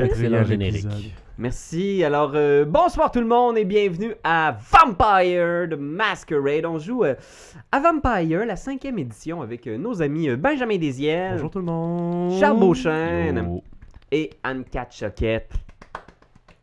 [0.00, 0.86] Excellent générique.
[1.36, 2.04] Merci.
[2.04, 6.64] Alors, euh, bonsoir tout le monde et bienvenue à Vampire de Masquerade.
[6.64, 7.14] On joue euh,
[7.72, 11.64] à Vampire, la cinquième édition, avec euh, nos amis euh, Benjamin Desiel, Bonjour tout le
[11.64, 12.38] monde.
[12.38, 13.62] Charles Beauchesne Yo.
[14.12, 15.50] et Anne-Cat Choquette.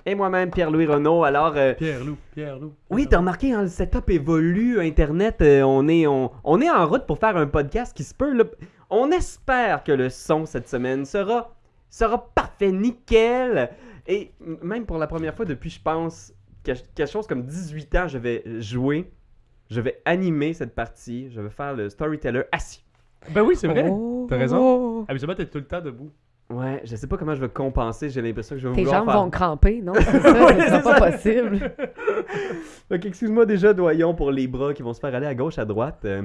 [0.06, 1.26] Et moi-même, Pierre-Louis Renaud.
[1.26, 2.74] Alors, euh, Pierre-Loup, Pierre-Loup.
[2.90, 6.88] oui, t'as remarqué, hein, le setup évolue, Internet, euh, on, est, on, on est en
[6.88, 8.34] route pour faire un podcast qui se peut.
[8.34, 8.46] là.
[8.92, 11.56] On espère que le son cette semaine sera,
[11.90, 13.72] sera parfait, nickel.
[14.08, 14.32] Et
[14.62, 16.34] même pour la première fois depuis, je pense,
[16.64, 19.12] que- quelque chose comme 18 ans, je vais jouer,
[19.70, 22.84] je vais animer cette partie, je vais faire le storyteller assis.
[23.34, 23.88] Ben oui, c'est vrai.
[23.90, 24.26] Oh.
[24.30, 25.06] T'as raison.
[25.08, 26.12] Habituellement, t'es tout le temps debout.
[26.50, 29.06] Ouais, je sais pas comment je vais compenser, j'ai l'impression que je vais Tes jambes
[29.10, 29.22] faire...
[29.22, 29.94] vont cramper, non?
[30.00, 30.80] C'est ça, Ouais, c'est ça.
[30.82, 31.72] pas possible.
[32.90, 35.64] Donc, excuse-moi déjà, doyon, pour les bras qui vont se faire aller à gauche, à
[35.66, 36.00] droite.
[36.04, 36.24] Euh,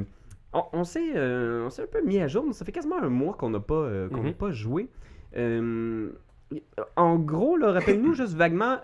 [0.57, 3.09] on on s'est euh, on s'est un peu mis à jour, ça fait quasiment un
[3.09, 4.33] mois qu'on n'a pas, euh, qu'on Mhm.
[4.35, 4.89] pas joué.
[5.37, 6.11] Euh,
[6.97, 8.79] en gros, rappelle-nous juste vaguement,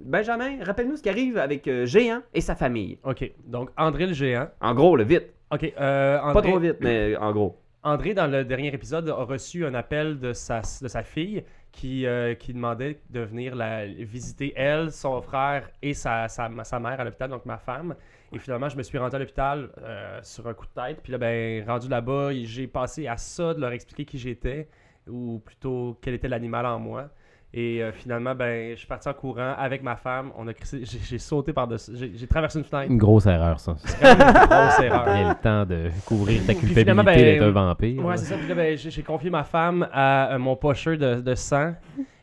[0.00, 2.98] Benjamin, rappelle-nous ce qui arrive avec Géant et sa famille.
[3.04, 4.48] Ok, donc André le géant.
[4.60, 5.26] En gros, le vite.
[5.50, 7.56] Ok, André, Pas trop vite, mais en gros.
[7.82, 12.06] André, dans le dernier épisode, a reçu un appel de sa, de sa fille qui,
[12.06, 17.00] euh, qui demandait de venir la visiter, elle, son frère et sa, sa, sa mère
[17.00, 17.94] à l'hôpital, donc ma femme.
[18.32, 21.00] Et finalement, je me suis rendu à l'hôpital euh, sur un coup de tête.
[21.02, 24.68] Puis là, ben, rendu là-bas, j'ai passé à ça de leur expliquer qui j'étais,
[25.08, 27.10] ou plutôt quel était l'animal en moi.
[27.56, 30.32] Et euh, finalement, ben, je suis parti en courant avec ma femme.
[30.36, 32.90] On a j'ai, sauté par-dessus, j'ai, j'ai traversé une fenêtre.
[32.90, 33.76] Une grosse erreur, ça.
[33.78, 35.04] C'est quand même une grosse erreur.
[35.06, 38.04] Il y a le temps de couvrir ta culpabilité ben, d'être un vampire.
[38.04, 38.36] Ouais, c'est ça.
[38.36, 41.74] Puis là, ben, j'ai j'ai confié ma femme à euh, mon pocheur de, de sang.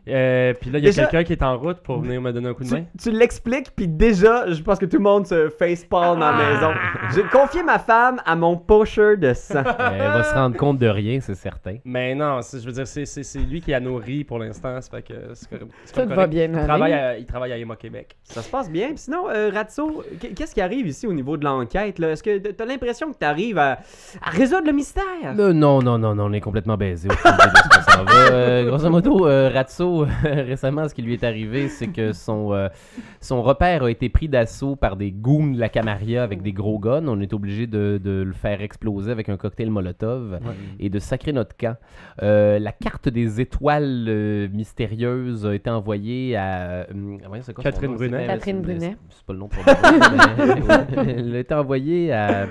[0.07, 2.31] Euh, puis là, il y a Déjà- quelqu'un qui est en route pour venir me
[2.33, 2.83] donner un coup de main.
[3.02, 6.71] tu l'expliques, puis déjà, je pense que tout le monde se facepalm dans la maison.
[7.14, 9.61] J'ai confié ma femme à mon pocher de sang.
[9.80, 11.76] Elle va se rendre compte de rien, c'est certain.
[11.86, 14.81] Mais non, c'est- je veux dire, c'est- c'est c'est lui qui a nourri pour l'instant.
[14.81, 18.17] Ça fait que Tout va bien Il travaille, à, il travaille à Emma Québec.
[18.23, 18.87] Ça se passe bien.
[18.89, 21.99] Puis sinon, euh, Ratso, qu- qu'est-ce qui arrive ici au niveau de l'enquête?
[21.99, 22.09] là?
[22.11, 23.73] Est-ce que t'as l'impression que t'arrives à,
[24.23, 25.03] à résoudre le mystère?
[25.36, 27.08] Non, non, non, non, on est complètement baisé.
[28.31, 29.49] Euh, grosso modo, euh,
[29.99, 32.67] Ratso, récemment, ce qui lui est arrivé, c'est que son, euh,
[33.19, 36.79] son repère a été pris d'assaut par des goons de la Camaria avec des gros
[36.79, 37.07] guns.
[37.07, 40.39] On est obligé de, de le faire exploser avec un cocktail Molotov
[40.79, 41.77] et de sacrer notre camp.
[42.23, 46.87] Euh, la carte des étoiles euh, mystérieuses a été envoyée à...
[47.53, 47.95] quoi Catherine?
[47.95, 48.17] Brunet.
[48.21, 48.95] C'est- Catherine c'est- Brunet.
[49.09, 52.47] C'est c'est pas le nom pour moi, Elle a été envoyée à...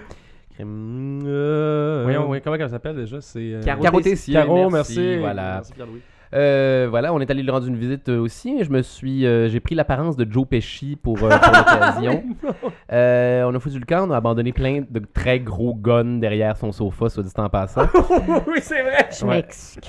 [0.62, 3.20] Euh, Voyons, oui, comment elle s'appelle déjà?
[3.20, 3.38] C'est.
[3.54, 5.16] euh, Caro- Caro Tessier, Caro, merci.
[5.18, 5.54] Voilà.
[5.54, 6.00] Merci, Pierre-Louis.
[6.32, 8.62] Euh, voilà, on est allé lui rendre une visite euh, aussi.
[8.62, 12.22] Je me suis, euh, j'ai pris l'apparence de Joe Pesci pour, euh, pour l'occasion.
[12.92, 16.56] Euh, on a foutu le camp, on a abandonné plein de très gros guns derrière
[16.56, 17.82] son sofa, soit dit en passant.
[18.48, 19.08] oui, c'est vrai.
[19.16, 19.36] Je Ouais.
[19.36, 19.80] m'excuse.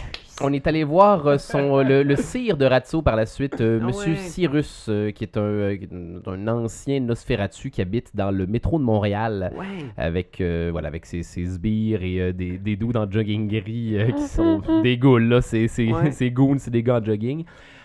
[0.43, 3.61] On est allé voir euh, son, euh, le, le sire de Ratso par la suite,
[3.61, 4.17] euh, Ah Monsieur ouais.
[4.17, 5.75] Cyrus, euh, qui est un,
[6.25, 9.51] un ancien Nosferatu qui habite dans le métro de Montréal.
[9.55, 9.65] Ouais.
[9.97, 14.23] Avec, euh, voilà, avec ses, ses sbires et des, des doux en jogging gris qui
[14.27, 15.41] sont des ghouls, là.
[15.41, 16.31] C'est, c'est, Ouais.
[16.31, 17.43] goons, c'est des gars en jogging.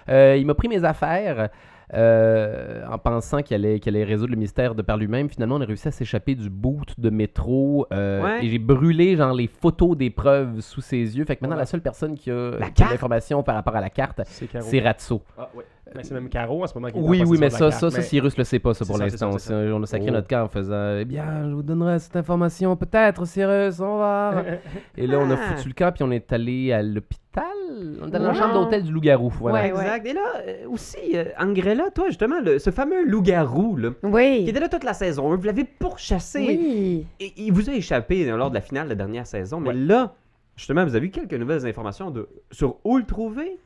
[0.09, 1.51] Il m'a pris mes affaires
[1.95, 5.29] en pensant qu'il allait, résoudre le mystère de par lui-même.
[5.29, 8.45] Finalement, on a réussi à s'échapper du boot de métro euh, Ouais.
[8.45, 11.25] et j'ai brûlé genre les photos des preuves sous ses yeux.
[11.25, 11.63] Fait que maintenant, Ouais.
[11.63, 12.51] la seule personne qui a,
[12.91, 15.23] l'information par rapport à la carte, C'est Ratso.
[15.39, 15.65] Ah, ouais.
[15.95, 17.73] Mais c'est même Caro en ce moment qui est en Oui, oui, mais ça, carte,
[17.75, 19.31] ça, ça, Cyrus le sait pas, ça, pour l'instant.
[19.31, 20.13] On a sacré Oh.
[20.15, 24.35] notre camp en faisant Eh bien, je vous donnerai cette information, peut-être, Cyrus, on va.
[24.99, 25.55] Et là, on a Ah.
[25.55, 27.21] foutu le camp, puis on est allé à l'hôpital.
[27.43, 29.31] On est allé dans la chambre d'hôtel du loup-garou.
[29.31, 29.61] Voilà.
[29.63, 29.69] Ouais.
[29.69, 30.07] Exact.
[30.07, 34.45] Et là, euh, aussi, euh, Angrella, toi, justement, le- ce fameux loup-garou, là, qui Oui.
[34.49, 36.39] était là toute la saison 1, vous l'avez pourchassé.
[36.41, 37.07] Oui.
[37.21, 39.61] Et il vous a échappé euh, lors de la finale de la dernière saison.
[39.61, 39.75] Mais Ouais.
[39.75, 40.15] là,
[40.57, 43.59] justement, vous avez eu quelques nouvelles informations de, sur où le trouver?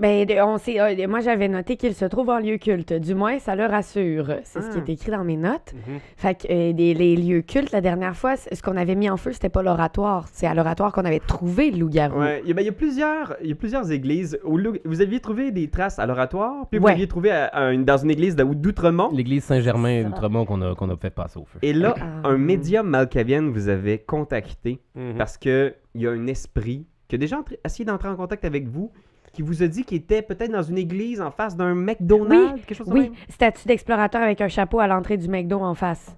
[0.00, 2.92] Ben, on sait, euh, moi, j'avais noté qu'il se trouve en lieu culte.
[2.92, 4.26] Du moins, ça le rassure.
[4.44, 4.84] C'est ce qui Ah.
[4.86, 5.72] est écrit dans mes notes.
[5.74, 5.98] Mhm.
[6.16, 9.32] Fait que euh, les lieux cultes, la dernière fois, ce qu'on avait mis en feu,
[9.32, 10.26] c'était pas l'oratoire.
[10.32, 12.20] C'est à l'oratoire qu'on avait trouvé le loup-garou.
[12.20, 14.56] Ouais, il y a, ben, il y a plusieurs, il y a plusieurs églises où
[14.56, 16.92] le- vous aviez trouvé des traces à l'oratoire, puis vous Ouais.
[16.92, 19.10] l'aviez trouvé à- à une- dans une église de- d'Outremont.
[19.12, 21.58] L'église Saint-Germain d'Outremont qu'on a, qu'on a fait passer au feu.
[21.62, 22.28] Et là, Ah.
[22.28, 25.14] un médium malkavienne vous avait contacté Mhm.
[25.18, 28.44] parce que il y a un esprit qui a déjà entré- essayé d'entrer en contact
[28.44, 28.90] avec vous,
[29.36, 32.74] qui vous a dit qu'il était peut-être dans une église en face d'un McDonald's, quelque
[32.78, 33.12] chose Oui, même?
[33.28, 36.16] statue d'explorateur avec un chapeau à l'entrée du McDo en face.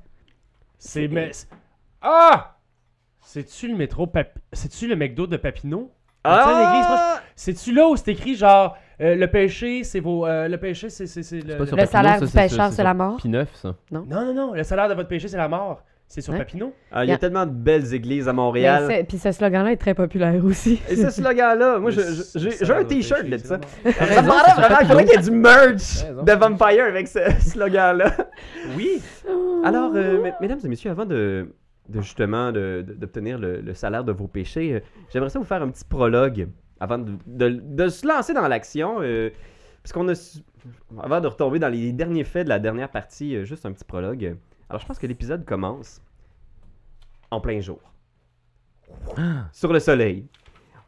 [0.79, 1.09] C'est.
[1.09, 1.49] mais- c'est-
[2.01, 2.55] Ah
[3.21, 5.91] C'est-tu le métro Papi- C'est-tu le McDo de Papineau?
[6.25, 7.21] Ah!
[7.35, 10.27] C'est-tu là où c'est écrit genre euh, le péché, c'est vos.
[10.27, 11.05] euh, le péché, c'est.
[11.45, 13.17] le, Le salaire du pêcheur, c'est la mort?
[13.19, 13.75] Puis neuf, ça.
[13.91, 14.53] Non, non, non.
[14.55, 15.83] Le salaire de votre péché, c'est la mort.
[16.11, 16.39] C'est sur Ouais.
[16.39, 16.73] Papineau?
[16.91, 17.19] Ah, il y a Yeah.
[17.19, 19.05] tellement de belles églises à Montréal.
[19.07, 20.81] Puis ce slogan-là est très populaire aussi.
[20.89, 22.01] Et ce slogan-là, moi, j'ai
[22.73, 23.61] un t-shirt de ça.
[23.85, 23.91] Ça
[24.23, 24.33] me vraiment
[24.87, 28.11] faudrait qu'il y ait du merch de Vampire avec ce slogan-là.
[28.75, 29.03] Oui!
[29.65, 31.53] Alors, euh, mes- mesdames et messieurs, avant de,
[31.91, 34.81] de justement de- de- d'obtenir le, le salaire de vos péchés, euh,
[35.13, 36.49] j'aimerais ça vous faire un petit prologue
[36.81, 38.97] avant de, de- de se lancer dans l'action.
[39.03, 39.29] euh,
[39.83, 40.15] parce qu'on a.
[41.03, 43.85] Avant de retomber dans les derniers faits de la dernière partie, euh, juste un petit
[43.85, 44.37] prologue.
[44.69, 46.03] Alors, je pense que l'épisode commence
[47.31, 47.81] en plein jour.
[49.53, 50.27] Sur le soleil.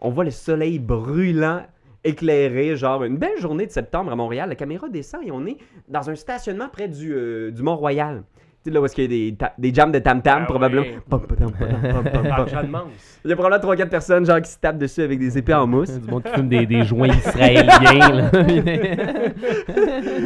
[0.00, 1.66] On voit le soleil brûlant,
[2.04, 4.48] éclairé, genre une belle journée de septembre à Montréal.
[4.48, 8.22] La caméra descend et on est dans un stationnement près du, euh, du Mont-Royal.
[8.62, 10.46] Tu sais, là où est-ce qu'il y a des, ta- des jams de tam-tam, Ah
[10.46, 10.82] probablement.
[10.82, 10.98] ouais.
[11.08, 12.48] Pom, pom, pom, pom, pom, pom, Par pom.
[12.48, 13.18] Jeanne Mance.
[13.24, 15.66] Il y a probablement 3-4 personnes genre, qui se tapent dessus avec des épées en
[15.66, 15.98] mousse.
[15.98, 18.12] Du monde qui fume des, des joints israéliens.
[18.12, 18.30] là.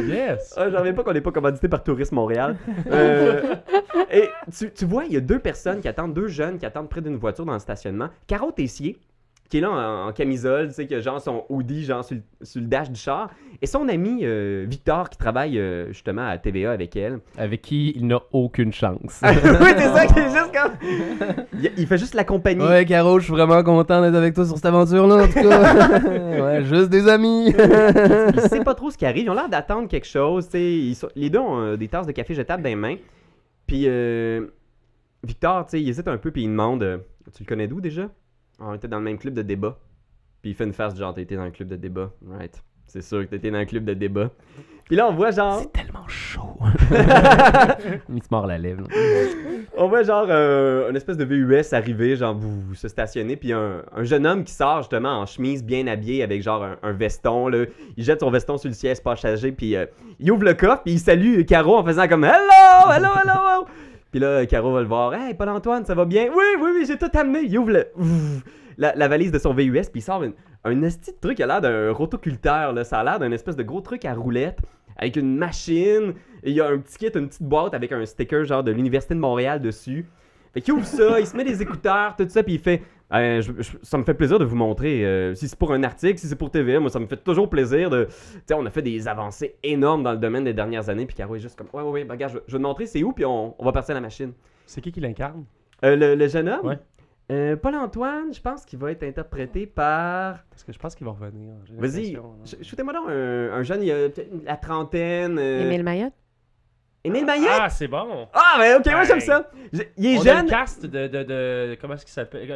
[0.07, 0.53] Yes!
[0.57, 2.57] Ah, J'en reviens pas qu'on n'est pas commandité par Tourisme Montréal.
[2.91, 3.55] Euh,
[4.11, 6.89] et tu, tu vois, il y a deux personnes qui attendent, deux jeunes qui attendent
[6.89, 8.09] près d'une voiture dans le stationnement.
[8.27, 8.97] Caro Tessier,
[9.49, 12.15] qui est là en, en camisole, tu sais, qui a genre son hoodie genre sur,
[12.17, 13.29] le- sur le dash du char.
[13.61, 17.19] Et son ami euh, Victor, qui travaille euh, justement à TVA avec elle.
[17.37, 19.21] Avec qui il n'a aucune chance.
[19.23, 19.29] oui,
[19.77, 20.71] c'est ça qui est juste comme.
[21.61, 22.65] Il, il fait juste l'accompagner.
[22.65, 25.99] Ouais, Caro, je suis vraiment content d'être avec toi sur cette aventure-là, en tout cas.
[26.43, 27.49] ouais, juste des amis.
[27.55, 29.25] il sait pas trop ce qui arrive.
[29.25, 30.45] Ils ont l'air d'attendre quelque chose.
[30.45, 30.63] tu sais.
[30.73, 32.95] Ils sont- les deux ont euh, des tasses de café jetables dans les mains.
[33.67, 33.87] Puis
[35.23, 37.01] Victor, tu sais, il hésite un peu puis il demande
[37.35, 38.09] Tu le connais d'où déjà?
[38.59, 39.77] On était dans le même club de débat.
[40.41, 42.11] Puis il fait une face genre T'as été dans le club de débat.
[42.27, 42.63] Right.
[42.87, 44.29] C'est sûr que t'étais dans le club de débat.
[44.85, 45.59] Puis là, on voit genre.
[45.59, 46.59] C'est tellement chaud.
[46.91, 48.83] il se mord la lèvre.
[48.83, 48.87] là.
[49.77, 53.51] On voit genre euh, une espèce de VUS arriver, genre vous, vous se stationner, puis
[53.51, 56.93] un, un jeune homme qui sort justement en chemise bien habillé avec genre un, un
[56.93, 57.47] veston.
[57.47, 57.65] Là.
[57.97, 59.87] Il jette son veston sur le siège passager, puis euh,
[60.19, 63.65] il ouvre le coffre, puis il salue Caro en faisant comme Hello, hello, hello.
[64.15, 65.13] Puis là, Caro va le voir.
[65.13, 66.29] Hey, Paul-Antoine, ça va bien?
[66.33, 67.41] Oui, oui, oui, j'ai tout amené.
[67.41, 67.87] Il ouvre le-
[68.77, 70.23] la, valise de son VUS, puis il sort
[70.63, 72.71] un esti de truc, il a l'air d'un rotoculteur.
[72.71, 72.85] Là.
[72.85, 74.59] Ça a l'air d'un espèce de gros truc à roulette
[74.95, 76.13] avec une machine.
[76.45, 79.15] Il y a un petit kit, une petite boîte avec un sticker genre de l'Université
[79.15, 80.07] de Montréal dessus.
[80.53, 82.83] Fait qu'il ouvre ça, il se met des écouteurs, tout ça, puis il fait
[83.15, 85.05] Euh, je- je- Ça me fait plaisir de vous montrer.
[85.05, 87.49] euh, si c'est pour un article, si c'est pour TVA, moi ça me fait toujours
[87.49, 88.05] plaisir de.
[88.05, 88.11] Tu
[88.47, 91.35] sais, on a fait des avancées énormes dans le domaine des dernières années, puis Caro
[91.35, 93.11] est juste comme Ouais, ouais, ouais, ben, regarde, je, je vais te montrer c'est où,
[93.13, 94.33] puis on, on va partir à la machine.
[94.65, 95.45] C'est qui qui l'incarne?
[95.83, 96.65] Euh, le, le jeune homme?
[96.65, 96.79] Ouais.
[97.31, 100.43] euh, Paul-Antoine, je pense qu'il va être interprété par.
[100.49, 101.53] Parce que je pense qu'il va revenir.
[101.65, 102.21] j'ai Vas-y, hein.
[102.45, 105.37] sh- shootez-moi donc un, un jeune, il a peut-être la trentaine.
[105.39, 106.13] euh, Émile Mayotte?
[107.05, 107.47] Émile Maillet?
[107.49, 108.27] Ah, c'est bon!
[108.33, 109.49] Ah, ben ok, moi j'aime ça.
[109.97, 110.45] Il est On a jeune.
[110.45, 112.47] le cast de, de, de- comment est-ce qu'il s'appelle?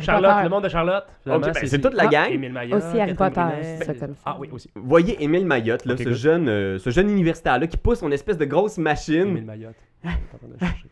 [0.00, 0.44] Charlotte, Potter.
[0.44, 1.04] le monde de Charlotte.
[1.26, 2.30] Ben, c'est toute la Ah, gang.
[2.30, 3.40] Émile Maillot, Aussi Harry Potter,
[3.84, 4.22] ça comme ça.
[4.24, 4.70] Ah oui, aussi.
[4.74, 6.12] Voyez Émile Mayotte, là, Ok, ce, good.
[6.14, 9.36] jeune, euh, ce jeune universitaire-là qui pousse son espèce de grosse machine.
[9.36, 10.86] Émile de chercher.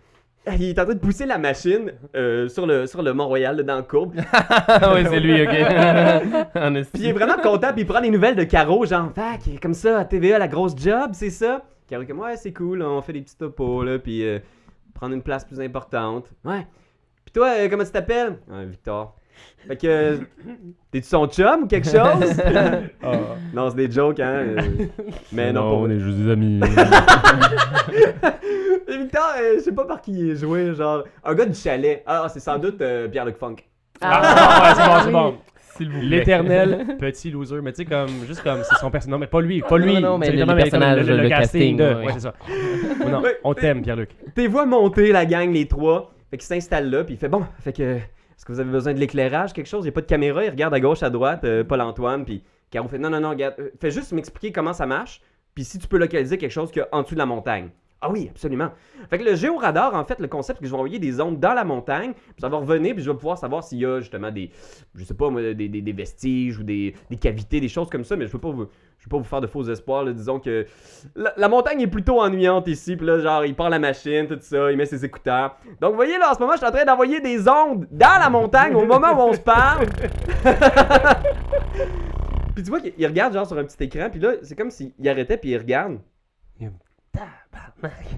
[0.58, 3.62] Il est en train de pousser la machine euh, sur le, sur le Mont-Royal, là,
[3.62, 4.14] dans le courbe.
[4.32, 5.48] Ah ouais, c'est lui, ok.
[6.92, 9.74] Puis il est vraiment content, puis il prend des nouvelles de Caro, genre, Fac, comme
[9.74, 11.62] ça, à TVA, la grosse job, c'est ça?
[11.90, 14.38] Comme, ouais, c'est cool, on fait des petits topos, là, puis euh,
[14.94, 16.30] prendre une place plus importante.
[16.44, 16.66] Ouais.
[17.24, 18.38] Puis toi, euh, comment tu t'appelles?
[18.48, 19.16] Ouais, Victor.
[19.66, 20.16] Fait que, euh,
[20.90, 21.96] t'es-tu son chum ou quelque chose?
[23.02, 23.12] Ah.
[23.54, 24.44] non, c'est des jokes, hein?
[24.58, 24.60] euh,
[25.32, 26.60] mais non, on pas est juste des amis.
[28.86, 31.54] Et Victor, euh, je sais pas par qui il est joué, genre, un gars du
[31.54, 32.02] chalet.
[32.06, 33.56] Ah, c'est sans doute euh, Pierre-Luc Funk.
[34.02, 35.38] Ah, ouais, c'est bon, c'est bon.
[35.80, 36.08] S'il vous plaît.
[36.08, 39.12] L'éternel petit loser, mais tu sais, comme, juste comme, c'est son personnage.
[39.12, 39.94] Non, mais pas lui, pas lui.
[39.94, 42.04] Non, non, mais le comme personnage, le casting, de.
[42.04, 42.34] ouais, c'est ça.
[43.10, 44.10] non, on t'aime, Pierre-Luc.
[44.34, 46.12] T'es vois monter la gang, les trois.
[46.30, 47.82] Fait qu'il s'installe là, puis il fait bon, fait que.
[47.82, 49.84] Est-ce que vous avez besoin de l'éclairage, quelque chose?
[49.84, 52.42] Il n'y a pas de caméra, il regarde à gauche, à droite, euh, Paul-Antoine, puis
[52.70, 55.20] Caro fait non, non, non, regarde, euh, fais juste m'expliquer comment ça marche,
[55.54, 57.68] puis si tu peux localiser quelque chose qu'il y a en dessous de la montagne.
[58.02, 58.70] Ah oui, absolument.
[59.10, 61.38] Fait que le géoradar, en fait, le concept, c'est que je vais envoyer des ondes
[61.38, 64.00] dans la montagne, puis ça va revenir, puis je vais pouvoir savoir s'il y a
[64.00, 64.50] justement des,
[64.94, 68.16] je sais pas moi, des, des- vestiges ou des, des cavités, des choses comme ça,
[68.16, 70.04] mais je peux pas vous, je peux pas vous faire de faux espoirs.
[70.04, 70.14] là.
[70.14, 70.64] Disons que
[71.14, 74.70] la, montagne est plutôt ennuyante ici, puis là, genre, il part la machine, tout ça,
[74.70, 75.56] il met ses écouteurs.
[75.78, 78.18] Donc, vous voyez, là, en ce moment, je suis en train d'envoyer des ondes dans
[78.18, 79.86] la montagne au moment où on se parle.
[82.54, 84.70] puis tu vois qu'il il regarde, genre, sur un petit écran, puis là, c'est comme
[84.70, 85.98] s'il il arrêtait, puis il regarde.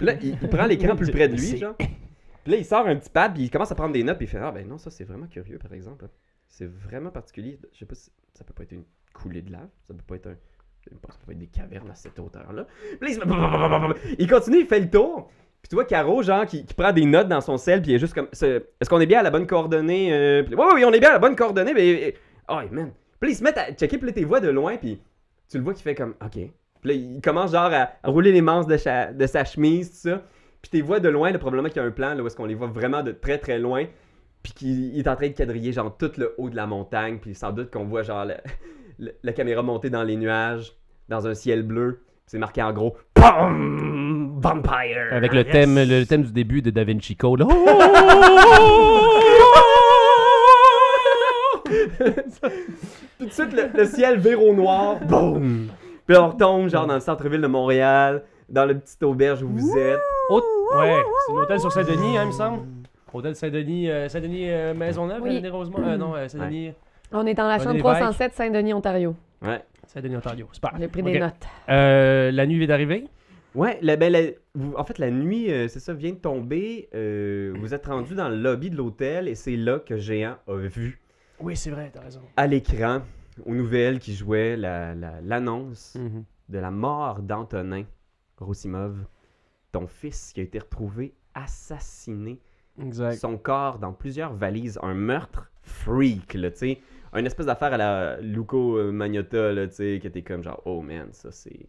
[0.01, 1.77] Là, il, il prend l'écran plus près de lui, genre.
[1.77, 4.27] Puis là, il sort un petit pad, puis il commence à prendre des notes, puis
[4.27, 6.07] il fait Ah, ben non, ça, c'est vraiment curieux, par exemple.
[6.49, 7.59] C'est vraiment particulier.
[7.73, 8.85] Je sais pas si ça peut pas être une
[9.15, 10.37] coulée de lave, ça peut pas être un.
[10.85, 12.67] Ça peut pas être des cavernes à cette hauteur-là.
[13.01, 15.31] Puis là, il, il continue, il fait le tour.
[15.63, 17.95] Puis tu vois Caro, genre, qui, qui prend des notes dans son sel, puis il
[17.95, 18.27] est juste comme.
[18.33, 20.43] Est-ce qu'on est bien à la bonne coordonnée euh...
[20.51, 22.15] Oui, oui, on est bien à la bonne coordonnée, mais.
[22.49, 22.93] Oh, man.
[23.21, 25.01] Puis là, ils se mettent à checker, puis tes voix de loin, puis
[25.49, 26.15] tu le vois qui fait comme.
[26.21, 26.51] Ok.
[26.83, 29.91] Puis là, il commence genre à, à rouler les manches de, cha- de sa chemise,
[29.91, 30.23] tout ça.
[30.61, 32.27] Puis tu les vois de loin, là, probablement qu'il y a un plan là, où
[32.27, 33.85] est-ce qu'on les voit vraiment de très très loin.
[34.43, 37.19] Puis qu'il il est en train de quadriller genre tout le haut de la montagne.
[37.21, 38.27] Puis sans doute qu'on voit genre
[38.99, 40.73] la, caméra monter dans les nuages,
[41.09, 42.01] dans un ciel bleu.
[42.27, 44.39] C'est marqué en gros POM!
[44.41, 45.09] Vampire!
[45.13, 45.53] Avec le Yes!
[45.53, 47.41] thème, le thème du début de Da Vinci Code.
[47.41, 47.47] là.
[53.19, 54.99] Tout de suite, le, le ciel vire au noir.
[55.01, 55.69] Boum!
[56.07, 59.77] Puis on retombe genre dans le centre-ville de Montréal, dans le petit auberge où vous
[59.79, 60.01] êtes.
[60.31, 60.45] Haute-
[60.75, 62.67] Ouais, c'est l'hôtel sur Saint-Denis, hein, il me semble.
[63.13, 65.37] Hôtel Saint-Denis, euh, Saint-Denis euh, Maisonneuve, Oui.
[65.37, 65.79] René Rosemont.
[65.87, 66.73] Euh, non, euh, Saint-Denis,
[67.13, 67.95] On est dans la René chambre Lévesque.
[67.97, 69.15] 307 Saint-Denis, Ontario.
[69.43, 69.63] Ouais.
[69.87, 70.49] Saint-Denis, Ontario.
[70.51, 70.71] Super.
[70.81, 71.13] J'ai pris Ok.
[71.13, 71.35] des notes.
[71.69, 73.05] Euh, la nuit est d'arriver.
[73.55, 76.89] Ouais, la, ben, la- vous- en fait, la nuit, euh, c'est ça, vient de tomber.
[76.95, 80.55] euh, vous êtes rendu dans le lobby de l'hôtel et c'est là que Géant a
[80.55, 80.99] vu
[81.39, 82.21] Oui, c'est vrai, t'as raison.
[82.39, 83.01] à l'écran,
[83.45, 86.25] aux nouvelles qui jouaient la- la- l'annonce Mhm.
[86.49, 87.85] de la mort d'Antonin
[88.39, 89.05] Rosimov,
[89.73, 92.39] ton fils qui a été retrouvé assassiné,
[92.81, 93.15] Exact.
[93.17, 96.81] son corps dans plusieurs valises, un meurtre freak, là, tu sais,
[97.15, 100.81] une espèce d'affaire à la Luco Magnotta, là, tu sais, qui était comme genre, oh
[100.83, 101.69] man, ça c'est...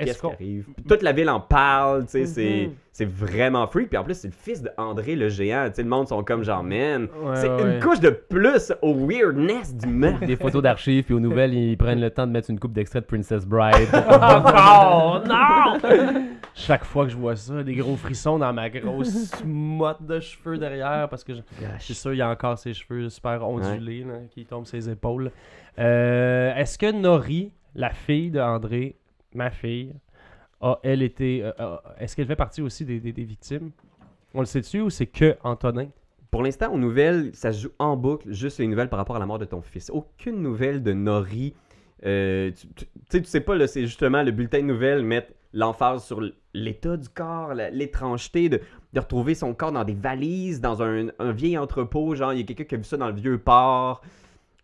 [0.00, 0.66] Est-ce Qu'est-ce qui arrive?
[0.76, 3.88] Puis toute la ville en parle, tu sais, c'est- c'est vraiment freak.
[3.88, 6.42] Puis en plus, c'est le fils d'André le géant, tu sais, le monde sont comme
[6.42, 7.78] genre, man, Ouais, c'est ouais, une ouais.
[7.80, 10.26] couche de plus au weirdness du meurtre.
[10.26, 13.00] Des photos d'archives, puis aux nouvelles, ils prennent le temps de mettre une coupe d'extrait
[13.00, 13.88] de Princess Bride.
[13.94, 16.28] oh non!
[16.54, 20.58] Chaque fois que je vois ça, des gros frissons dans ma grosse motte de cheveux
[20.58, 21.40] derrière parce que je,
[21.78, 24.90] je suis sûr il y a encore ses cheveux super ondulés là, qui tombent ses
[24.90, 25.30] épaules.
[25.78, 28.96] Euh, Est-ce que Nori, la fille de André,
[29.34, 29.94] ma fille,
[30.82, 31.42] elle été.
[31.44, 33.70] euh, euh, Est-ce qu'elle fait partie aussi des, des- victimes?
[34.34, 35.88] On le sait-tu ou c'est que Antonin?
[36.30, 39.18] Pour l'instant, aux nouvelles, ça se joue en boucle, juste les nouvelles par rapport à
[39.18, 39.90] la mort de ton fils.
[39.90, 41.54] Aucune nouvelle de Nori.
[42.06, 46.20] Euh, tu, tu- tu sais, pas, c'est justement le bulletin de nouvelles mettre l'emphase sur
[46.54, 48.60] l'état du corps, l'étrangeté de,
[48.92, 52.14] de retrouver son corps dans des valises, dans un, un vieil entrepôt.
[52.14, 54.00] Genre, il y a quelqu'un qui a vu ça dans le vieux port.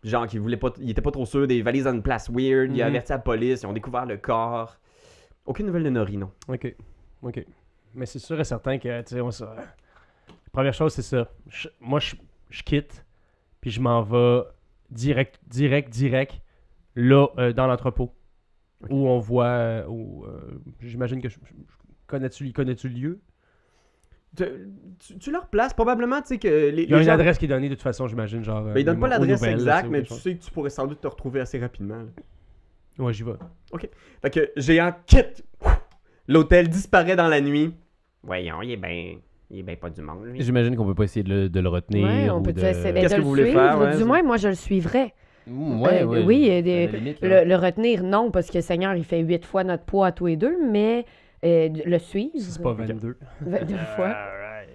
[0.07, 2.71] Genre, qui voulait pas, il était pas trop sûr des valises dans une place weird.
[2.73, 2.89] Il a Mhm.
[2.91, 4.77] averti la police, ils ont découvert le corps.
[5.45, 6.31] Aucune nouvelle de Nori, non.
[6.47, 6.75] Ok.
[7.21, 7.45] Ok.
[7.95, 9.55] Mais c'est sûr et certain que, tu sais, on ça.
[10.51, 11.29] Première chose, c'est ça.
[11.47, 12.15] Je- moi, je,
[12.49, 13.05] je quitte,
[13.61, 14.43] puis je m'en vais
[14.89, 16.41] direct, direct, direct,
[16.95, 18.13] là, euh, dans l'entrepôt.
[18.89, 19.45] Où on voit.
[19.45, 21.29] euh, où, euh, J'imagine que.
[21.29, 21.39] je-
[22.05, 23.19] Connais-tu connais-tu le lieu?
[24.35, 24.43] Tu,
[24.99, 27.13] tu- tu leur places probablement, tu sais, que les, Il y a les une gens-
[27.13, 28.43] adresse qui est donnée de toute façon, j'imagine.
[28.43, 28.61] Genre.
[28.63, 31.01] Ben, ils donnent pas aux l'adresse exacte, mais tu sais que tu pourrais sans doute
[31.01, 31.95] te retrouver assez rapidement.
[31.97, 33.03] là.
[33.05, 33.31] Ouais, j'y vais.
[34.21, 35.43] Fait que Géant quitte.
[36.27, 37.73] L'hôtel disparaît dans la nuit.
[38.23, 39.15] Voyons, il est bien.
[39.49, 40.41] Il est bien pas du monde, lui.
[40.41, 42.05] J'imagine qu'on peut pas essayer de le, de le retenir.
[42.05, 42.59] Ouais, on ou peut de...
[42.61, 43.61] essayer Qu'est-ce de que le vous voulez suivre.
[43.61, 45.13] faire, ouais, du moins, moi, je le suivrais.
[45.47, 46.23] Ouais, Euh, ouais.
[46.25, 49.85] oui, euh, des- limite, le retenir, non, parce que Seigneur, il fait huit fois notre
[49.85, 51.05] poids à tous les deux, mais
[51.45, 52.31] euh, le suivre.
[52.37, 53.17] C'est pas 22.
[53.41, 54.15] Deux fois.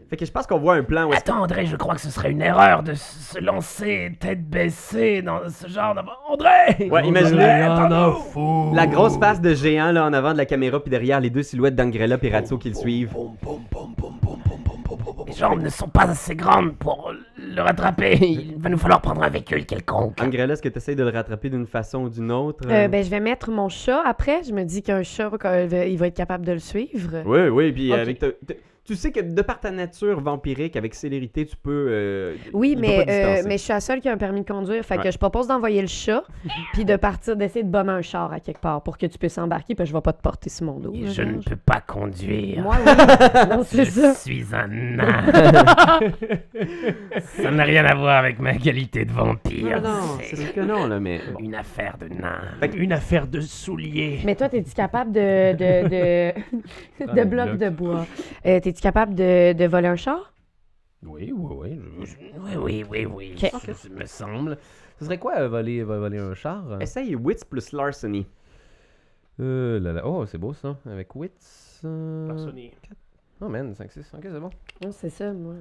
[0.08, 2.10] Fait que je pense qu'on voit un plan où Attends, André, je crois que ce
[2.10, 6.02] serait une erreur de se lancer tête baissée dans ce genre de...
[6.28, 7.66] André Ouais, imaginez
[8.74, 11.42] la grosse face de géant là en avant de la caméra puis derrière les deux
[11.42, 13.14] silhouettes d'Angrella et Ratso qui le suivent.
[15.26, 17.10] Les jambes ne sont pas assez grandes pour
[17.54, 18.16] le rattraper.
[18.20, 20.20] Il va nous falloir prendre un véhicule quelconque.
[20.22, 22.64] Angrella, est-ce que tu essaies de le rattraper d'une façon ou d'une autre?
[22.68, 24.42] Euh, ben, je vais mettre mon chat après.
[24.42, 27.22] Je me dis qu'un chat, quand il va- il va être capable de le suivre.
[27.24, 30.94] Oui, oui, puis avec ta- ta- tu sais que de par ta nature vampirique, avec
[30.94, 31.86] célérité, tu peux.
[31.90, 34.84] euh, Oui, mais, euh, mais je suis la seule qui a un permis de conduire.
[34.84, 35.04] Fait Ouais.
[35.04, 36.24] que je propose d'envoyer le chat,
[36.72, 39.38] puis de partir, d'essayer de bomber un char à quelque part pour que tu puisses
[39.38, 40.92] embarquer, puis je vais pas te porter sur mon dos.
[40.94, 42.62] Et là, je ne peux pas conduire.
[42.62, 42.92] Moi, oui.
[43.50, 44.14] non, je ça.
[44.14, 45.24] suis un nain.
[47.20, 49.80] ça n'a rien à voir avec ma qualité de vampire.
[49.80, 51.20] Non, non, c'est que non, là, mais.
[51.32, 51.38] bon.
[51.40, 52.40] une affaire de nain.
[52.76, 54.20] Une affaire de souliers.
[54.24, 57.58] Mais toi, es-tu capable de, de, de, de des blocs blocs.
[57.58, 58.06] de bois?
[58.46, 60.32] Euh, T'es-tu capable de, de voler un char?
[61.02, 62.06] Oui, oui, oui.
[62.06, 63.32] je- Oui, oui, oui, oui.
[63.36, 63.50] Ok.
[63.50, 64.56] Ça Ça me semble.
[64.98, 68.26] Ce serait quoi euh, voler, voler un char Essaye Wits plus Larceny.
[69.40, 70.06] Euh, là, là.
[70.06, 70.78] Oh, c'est beau ça.
[70.86, 71.80] Avec Wits.
[71.84, 72.30] euh,
[73.42, 74.10] Oh man, 5-6.
[74.14, 74.48] Ok, c'est bon.
[74.82, 75.54] Non, c'est ça, moi.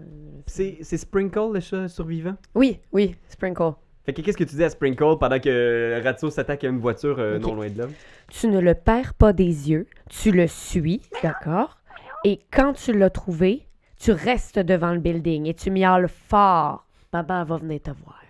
[0.45, 2.35] C'est c'est Sprinkle, le chat survivant?
[2.55, 3.73] Oui, oui, Sprinkle.
[4.05, 7.19] Fait que qu'est-ce que tu dis à Sprinkle pendant que Ratso s'attaque à une voiture
[7.19, 7.41] euh, Ok.
[7.43, 7.87] non loin de là?
[8.29, 11.77] Tu ne le perds pas des yeux, tu le suis, d'accord?
[12.23, 16.85] Et quand tu l'as trouvé, tu restes devant le building et tu miaules fort.
[17.13, 18.21] Maman va venir te voir.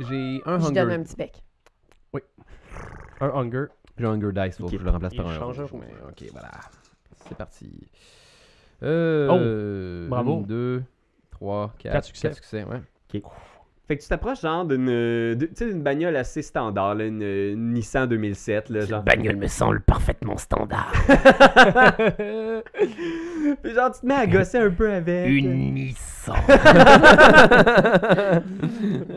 [0.00, 0.94] J'ai un Je donne Hunger.
[0.94, 1.42] un petit bec.
[3.20, 3.66] Un hunger.
[3.98, 4.72] J'ai un Hunger Dice, faut Ok.
[4.72, 5.80] que je le remplace Il par un change un rouge, rouge.
[5.86, 6.50] mais Ok, voilà.
[7.28, 7.70] C'est parti.
[8.82, 9.28] Euh,
[10.06, 10.42] Oh, bravo.
[10.46, 10.82] 2,
[11.30, 11.92] 3, 4.
[11.92, 12.32] Quatre succès.
[12.32, 12.80] succès, ouais.
[13.10, 13.22] Fait
[13.92, 17.04] Fait que tu t'approches genre d'une euh, de- tu sais, d'une bagnole assez standard, là,
[17.04, 19.02] une, une Nissan 2007, là, Cette genre.
[19.02, 20.90] bagnole me semble parfaitement standard.
[23.62, 25.28] Puis genre, tu te mets à gosser un peu avec.
[25.28, 26.36] Une Nissan.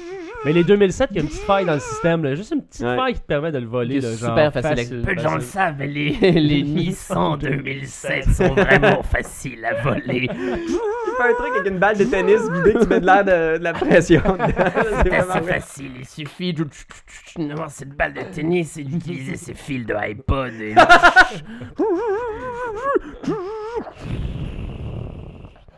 [0.44, 2.24] Mais les 2007, il y a une petite faille dans le système.
[2.24, 2.34] Là.
[2.34, 2.96] Juste une petite Ouais.
[2.96, 4.00] faille qui te permet de le voler.
[4.00, 7.36] C'est là, super genre, facile à- Peu de gens le savent, mais les, les Nissan
[7.38, 10.28] 2007 sont vraiment faciles à voler.
[10.28, 13.24] Tu fais un truc avec une balle de tennis vidée que tu mets de l'air
[13.24, 14.46] de, de la pression dedans.
[14.46, 15.52] C'est C'est vraiment assez vrai.
[15.60, 16.66] facile, il suffit de
[17.36, 20.52] d'avoir cette balle de tennis et d'utiliser ces fils de iPod.
[20.54, 20.74] Et...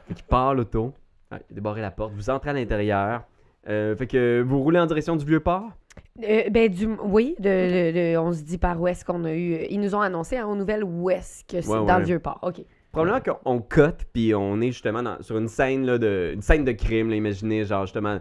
[0.09, 0.95] Fait qu'il part l'auto.
[1.31, 2.13] Ouais, il a débarré la porte.
[2.15, 3.23] Vous entrez à l'intérieur.
[3.69, 5.71] Euh, fait que vous roulez en direction du vieux port?
[6.23, 9.33] Euh, ben, du, oui, de, de- de- on se dit par où est-ce qu'on a
[9.33, 9.59] eu.
[9.71, 11.99] Ils nous ont annoncé hein, aux nouvelles où est-ce que c'est Ouais, dans ouais.
[12.01, 12.39] le vieux port.
[12.43, 12.63] OK.
[12.91, 16.65] Probablement qu'on cote, puis on est justement dans- sur une scène, là, de, une scène
[16.65, 17.09] de crime.
[17.09, 18.19] Là, imaginez, genre justement,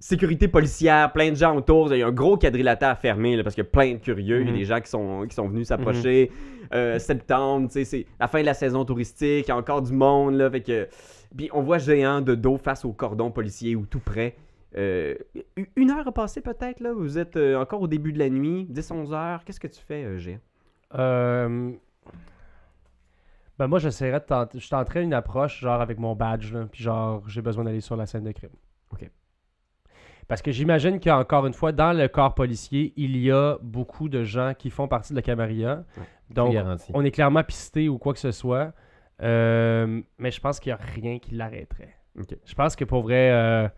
[0.00, 1.92] sécurité policière, plein de gens autour.
[1.94, 4.40] Il y a un gros quadrilatère fermé là, parce qu'il y a plein de curieux.
[4.40, 4.58] Il y a Mhm.
[4.58, 6.30] des gens qui sont, qui sont venus s'approcher.
[6.74, 9.46] Euh, septembre, tu sais, c'est la fin de la saison touristique.
[9.46, 10.34] Il y a encore du monde.
[10.34, 10.88] Là, fait que,
[11.36, 14.34] puis on voit géant de dos face au cordon policier ou tout près.
[14.76, 15.14] Euh,
[15.76, 16.92] une heure a passé peut-être, là.
[16.92, 19.44] Vous êtes euh, encore au début de la nuit, 10-11 heures.
[19.44, 20.38] Qu'est-ce que tu fais, euh, Géant?
[20.96, 21.72] Euh,
[23.58, 24.58] Ben moi, j'essaierais de tenter.
[24.58, 27.96] Je tenterais une approche, genre avec mon badge, là, puis genre, j'ai besoin d'aller sur
[27.96, 28.50] la scène de crime.
[28.92, 29.08] Ok.
[30.26, 34.24] Parce que j'imagine qu'encore une fois, dans le corps policier, il y a beaucoup de
[34.24, 35.84] gens qui font partie de la Camarilla.
[36.30, 36.90] Donc, garanti.
[36.94, 38.72] on est clairement pisté ou quoi que ce soit.
[39.22, 41.94] Euh, mais je pense qu'il n'y a rien qui l'arrêterait.
[42.18, 42.36] Ok.
[42.44, 43.68] Je pense que pour vrai, euh,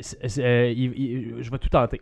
[0.00, 2.00] c'est- c'est- euh, il- il- je vais tout tenter.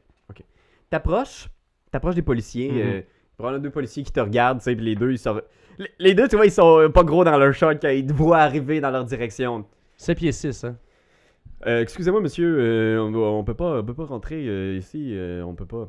[0.90, 1.48] T'approches,
[1.92, 2.70] t'approches des policiers.
[2.72, 2.78] Mhm.
[2.80, 3.00] euh,
[3.36, 5.40] probablement deux policiers qui te regardent, tu sais, puis les deux, ils sont.
[5.78, 8.06] Les, les deux, tu vois, ils sont euh, pas gros dans leur shot quand ils
[8.06, 9.64] te voient arriver dans leur direction.
[9.96, 10.76] 7 pieds 6, hein.
[11.66, 15.42] Euh, excusez-moi, monsieur, euh, on, on peut pas, on peut pas rentrer euh, ici, euh,
[15.44, 15.88] on peut pas.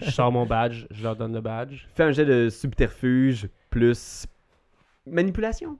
[0.00, 1.86] Je sors mon badge, je leur donne le badge.
[1.94, 4.26] Fais un jet de subterfuge plus
[5.06, 5.76] manipulation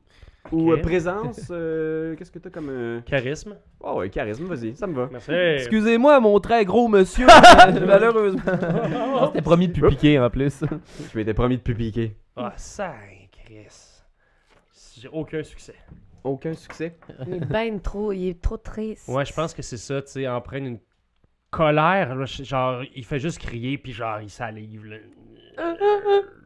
[0.51, 1.49] ou euh, présence.
[1.51, 2.69] euh, Qu'est-ce que t'as comme.
[2.69, 3.57] euh, Charisme.
[3.81, 5.09] Oh, ouais, charisme, vas-y, ça me va.
[5.11, 5.31] Merci.
[5.33, 7.27] Excusez-moi, mon très gros monsieur.
[7.87, 8.41] Malheureusement.
[9.21, 10.65] On s'était promis de plus piquer en plus.
[11.13, 12.17] Je m'étais promis de plus piquer.
[12.37, 12.93] Ah, ça,
[13.45, 13.67] Chris.
[14.99, 15.75] J'ai aucun succès.
[16.25, 16.97] Aucun succès?
[17.27, 19.09] Il est ben trop, il est trop triste.
[19.09, 20.79] Ouais, je pense que c'est ça, tu sais, empreinte une
[21.51, 22.15] colère.
[22.15, 24.85] là, genre, il fait juste crier, puis genre, il salive.
[24.87, 24.97] là.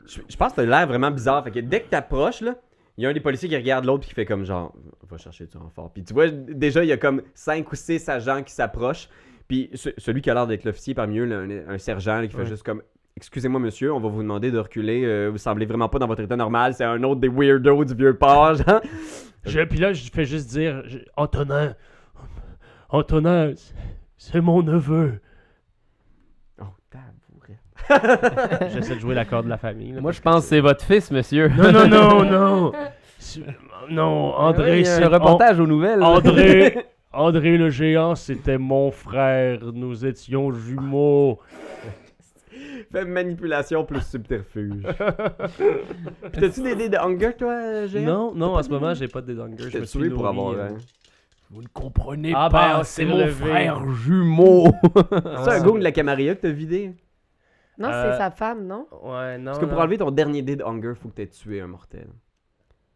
[0.06, 1.44] Je, je pense que t'as l'air vraiment bizarre.
[1.44, 2.54] Fait que dès que t'approches, là,
[2.98, 4.74] il y a un des policiers qui regarde l'autre puis qui fait comme genre,
[5.09, 5.92] va chercher du renfort.
[5.92, 9.09] Puis tu vois, déjà, il y a comme 5 ou 6 agents qui s'approchent.
[9.48, 12.26] Puis ce- celui qui a l'air d'être l'officier parmi eux, là, un, un sergent là,
[12.26, 12.82] qui fait juste comme,
[13.16, 15.04] excusez-moi monsieur, on va vous demander de reculer.
[15.04, 16.74] euh, vous semblez vraiment pas dans votre état normal.
[16.74, 18.80] C'est un autre des weirdos du vieux port, genre.
[19.44, 20.82] Je, puis là, je fais juste dire,
[21.16, 21.74] Antonin,
[22.88, 23.52] Antonin,
[24.16, 25.20] c'est mon neveu.
[28.72, 29.92] J'essaie de jouer l'accord de la famille.
[29.92, 31.49] là, Moi, je pense que c'est votre fils, monsieur.
[31.49, 32.72] Non, non, non, non.
[33.90, 36.03] Non, André, c'est un reportage aux nouvelles.
[36.03, 39.61] André, André le géant, c'était mon frère.
[39.72, 41.38] Nous étions jumeaux.
[42.92, 44.83] Fais manipulation plus subterfuge.
[46.33, 48.05] Puis t'as-tu des dés de hunger, toi, Géant?
[48.07, 49.66] Non, non, en ce de- moment, j'ai pas de dédongueur.
[49.66, 50.53] Je Je me suis pour avoir.
[50.53, 50.77] euh, hein.
[51.51, 53.31] Vous ne comprenez Ah, pas, ben, c'est mon levé.
[53.31, 54.66] frère jumeau.
[55.44, 56.92] C'est un goon de la Camarilla que t'as vidé.
[57.78, 58.86] Non, Euh, c'est sa femme, non?
[59.02, 59.46] Ouais, non.
[59.52, 62.08] Parce que pour enlever ton dernier dé de hunger, faut que t'aies tué un mortel.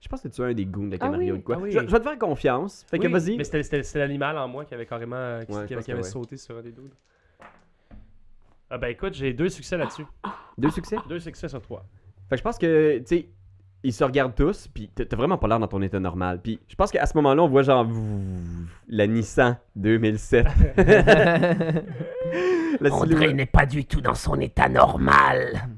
[0.00, 1.56] Je pense que t'as tué un des goons de la Ah Camarilla oui, ou quoi?
[1.58, 1.70] ah oui.
[1.72, 2.84] je, je vais te faire confiance.
[2.88, 3.36] Fait que vas-y.
[3.36, 5.84] Mais c'était- l'animal en moi qui avait carrément euh, qui, Ouais, qui je avait, pense
[5.84, 6.10] qui avait que ouais.
[6.10, 6.94] sauté sur un des doudes.
[8.70, 10.06] Ah ben écoute, j'ai deux succès là-dessus.
[10.56, 10.96] Deux succès?
[11.08, 11.84] Deux succès sur trois.
[12.28, 13.28] Fait que je pense que, tu sais,
[13.82, 16.40] ils se regardent tous, puis t'as vraiment pas l'air dans ton état normal.
[16.42, 17.86] Puis je pense qu'à ce moment-là, on voit genre
[18.88, 20.46] la Nissan 2007.
[22.80, 25.68] La André n'est pas du tout dans son état normal.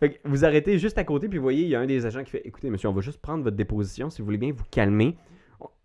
[0.00, 2.04] Fait que vous arrêtez juste à côté, puis vous voyez, il y a un des
[2.04, 4.10] agents qui fait Écoutez, monsieur, on va juste prendre votre déposition.
[4.10, 5.16] Si vous voulez bien vous calmer,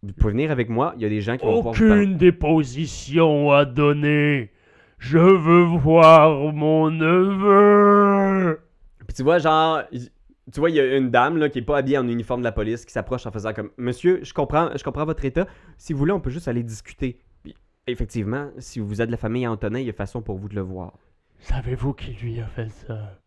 [0.04, 0.94] vous pouvez venir avec moi.
[0.98, 2.02] Il y a des gens qui vont pouvoir vous parler.
[2.04, 4.52] Aucune déposition à donner.
[4.98, 8.60] Je veux voir mon neveu.
[9.06, 9.84] Puis tu vois, genre,
[10.54, 12.46] tu vois, il y a une dame là, qui est pas habillée en uniforme de
[12.46, 15.46] la police qui s'approche en faisant comme Monsieur, je comprends, je comprends votre état.
[15.78, 17.20] Si vous voulez, on peut juste aller discuter.
[17.44, 17.54] Puis
[17.88, 20.56] effectivement, si vous êtes de la famille Antonin, il y a façon pour vous de
[20.56, 20.94] le voir.
[21.40, 23.20] Savez-vous qui lui a fait ça?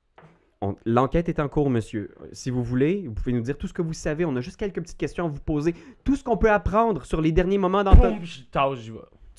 [0.63, 2.11] On- L'enquête est en cours, monsieur.
[2.33, 4.25] Si vous voulez, vous pouvez nous dire tout ce que vous savez.
[4.27, 5.75] On a juste quelques petites questions à vous poser.
[6.05, 8.19] Tout ce qu'on peut apprendre sur les derniers moments d'Antonin.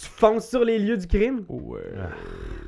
[0.01, 1.45] Tu fonces sur les lieux du crime?
[1.47, 1.79] Ouais.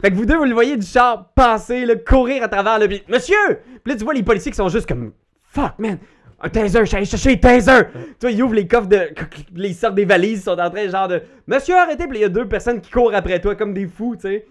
[0.02, 2.88] Fait que vous deux, vous le voyez du char passer, le courir à travers le...
[2.88, 3.60] Puis, Monsieur!
[3.84, 5.14] Puis là, tu vois les policiers qui sont juste comme...
[5.42, 5.98] Fuck, man!
[6.40, 7.88] Un taser, je suis allé chercher les tasers!
[8.20, 9.10] Toi, ils ouvrent les coffres de.
[9.56, 11.24] Ils sortent des valises, ils sont en train, genre de.
[11.48, 12.06] Monsieur, arrêtez!
[12.06, 14.46] Puis il y a deux personnes qui courent après toi comme des fous, tu sais.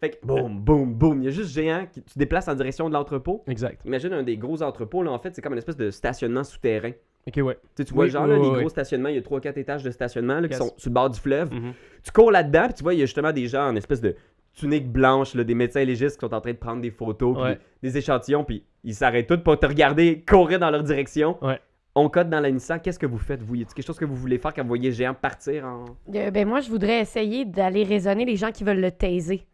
[0.00, 1.22] Fait que, boum, boum, boum.
[1.22, 3.44] Il y a juste géant qui tu déplaces en direction de l'entrepôt.
[3.46, 3.82] Exact.
[3.86, 6.92] Imagine un des gros entrepôts, là, en fait, c'est comme une espèce de stationnement souterrain.
[7.28, 7.54] Ok, ouais.
[7.54, 8.60] Tu sais, tu vois, Oui, genre, oui, là, oui, les oui.
[8.60, 11.10] gros stationnements, il y a 3-4 étages de stationnement là, qui sont sur le bord
[11.10, 11.52] du fleuve.
[11.52, 11.72] Mhm.
[12.04, 14.14] Tu cours là-dedans, puis tu vois, il y a justement des gens en espèce de
[14.54, 17.42] tunique blanche, là, des médecins légistes qui sont en train de prendre des photos, puis
[17.42, 17.58] Ouais.
[17.82, 21.36] des, des échantillons, puis ils s'arrêtent tous pour te regarder courir dans leur direction.
[21.44, 21.58] Ouais.
[21.98, 22.78] On code dans la Nissan.
[22.80, 23.54] Qu'est-ce que vous faites, vous?
[23.54, 25.84] Y a quelque chose que vous voulez faire quand vous voyez géant partir en.
[26.14, 29.46] Euh, ben moi, je voudrais essayer d'aller raisonner les gens qui veulent le taiser.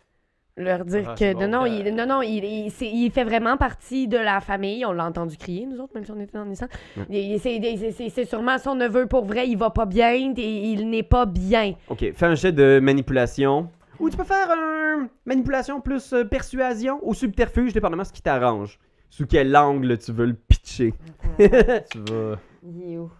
[0.56, 3.56] Leur dire Ah, que non, non, Euh, il, non, non, il, il- il fait vraiment
[3.56, 4.84] partie de la famille.
[4.84, 6.44] On l'a entendu crier, nous autres, même si on était dans.
[6.46, 7.06] Ouais.
[7.08, 9.48] Il- C'est sûrement son neveu pour vrai.
[9.48, 10.12] Il va pas bien.
[10.12, 11.74] il n'est pas bien.
[11.88, 13.70] Ok, fais un jet de manipulation.
[13.98, 18.20] Ou tu peux faire un manipulation plus euh, persuasion ou subterfuge, dépendamment de ce qui
[18.22, 18.78] t'arrange.
[19.08, 20.92] Sous quel angle tu veux le pitcher.
[21.38, 22.36] Tu vas...
[22.64, 23.10] You.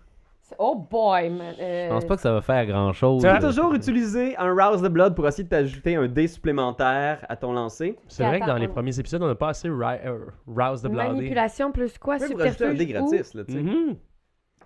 [0.58, 1.54] Oh boy, man.
[1.60, 3.22] Euh, Je pense pas que ça va faire grand-chose.
[3.22, 3.40] Tu peux là.
[3.40, 7.52] toujours utiliser un Rouse the Blood pour essayer de t'ajouter un dé supplémentaire à ton
[7.52, 7.96] lancer.
[8.08, 10.88] C'est vrai que dans les premiers épisodes, on n'a pas assez ri- euh, rouse de
[10.88, 11.14] blindé.
[11.14, 12.18] Manipulation plus quoi?
[12.18, 13.08] Tu peux rajouter un dé Subterfuge ou...
[13.10, 13.62] gratis, là, tu sais.
[13.62, 13.96] Mhm.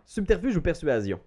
[0.05, 1.21] Subterfuge ou persuasion.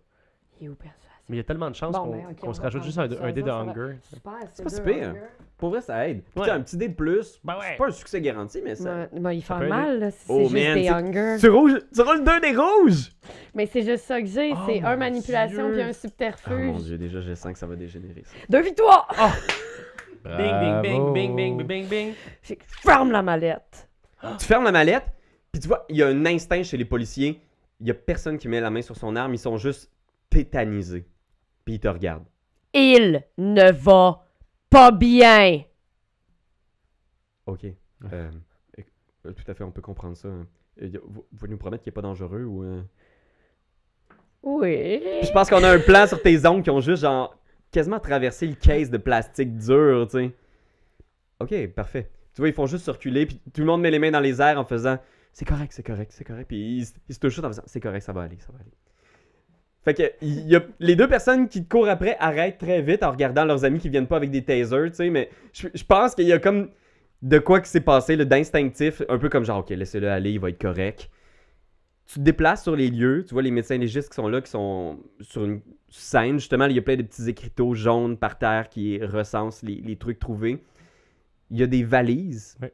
[0.61, 0.95] You, persuasion?
[1.27, 3.31] Mais il y a tellement de chances Bon, qu'on ben, se rajoute juste un, un
[3.31, 3.97] dé de hunger.
[4.01, 5.09] C'est pas si pire.
[5.09, 5.21] hunger.
[5.59, 6.23] Pour vrai, ça aide.
[6.23, 6.45] Puis Ouais.
[6.47, 7.59] tu un petit dé de plus, Ben ouais.
[7.71, 8.95] c'est pas un succès garanti, mais ça.
[8.95, 11.35] Ouais, ben, il fait mal, là, si Oh, c'est juste man, des c'est- hunger.
[11.39, 13.11] Tu, rouges, tu roules deux des rouges!
[13.59, 15.73] Mais c'est juste ça que j'ai, Oh, c'est un manipulation Dieu.
[15.73, 16.83] puis un Oh mon subterfuge.
[16.83, 18.23] dieu, déjà, je sens que ça va dégénérer.
[18.23, 18.33] ça.
[18.47, 19.13] Deux victoires!
[20.23, 22.13] Bing, bing, bing, bing, bing, bing, bing.
[22.41, 23.89] Fait que ferme la mallette.
[24.39, 25.07] Tu fermes la mallette,
[25.51, 27.41] puis tu vois, il y a un instinct chez les policiers.
[27.81, 29.91] Il y a personne qui met la main sur son arme, ils sont juste
[30.29, 31.05] tétanisés.
[31.65, 32.25] Puis ils te regardent.
[32.73, 34.25] Il ne va
[34.69, 35.63] pas bien.
[37.45, 37.65] Ok.
[38.11, 38.31] Euh,
[39.25, 40.27] euh, tout à fait, on peut comprendre ça.
[40.27, 40.45] Euh,
[41.05, 42.63] Vous, vous nous promettre qu'il n'est pas dangereux ou.
[42.63, 42.81] euh?
[44.43, 44.99] Oui.
[45.19, 47.35] Puis je pense qu'on a un plan sur tes ongles qui ont juste genre
[47.71, 50.31] quasiment traversé le case de plastique dur, tu sais.
[51.39, 52.09] Ok, parfait.
[52.33, 54.41] Tu vois, ils font juste circuler, puis tout le monde met les mains dans les
[54.41, 54.97] airs en faisant
[55.33, 56.47] c'est correct, c'est correct, c'est correct.
[56.47, 58.71] Puis ils, se- touchent en faisant c'est correct, ça va aller, ça va aller.
[59.81, 63.79] Fait que les deux personnes qui courent après arrêtent très vite en regardant leurs amis
[63.79, 66.69] qui viennent pas avec des tasers, tu sais, mais je, pense qu'il y a comme
[67.21, 70.49] de quoi qui s'est passé, d'instinctif, un peu comme genre, ok, laissez-le aller, il va
[70.49, 71.09] être correct.
[72.11, 74.49] Tu te déplaces sur les lieux, tu vois les médecins légistes qui sont là, qui
[74.49, 78.67] sont sur une scène, justement, il y a plein de petits écriteaux jaunes par terre
[78.69, 80.63] qui recensent les, les trucs trouvés.
[81.51, 82.73] Il y a des valises Ouais.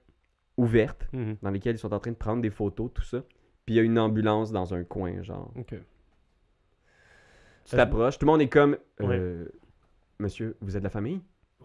[0.56, 1.36] ouvertes Mhm.
[1.42, 3.24] dans lesquelles ils sont en train de prendre des photos, tout ça.
[3.66, 5.54] Puis il y a une ambulance dans un coin, genre.
[5.68, 5.76] Tu
[7.76, 9.50] t'approches, tout le monde est comme euh,
[10.20, 11.20] Monsieur, vous êtes de la famille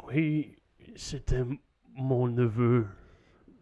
[0.09, 0.56] Oui,
[0.96, 1.44] c'était
[1.94, 2.87] mon neveu.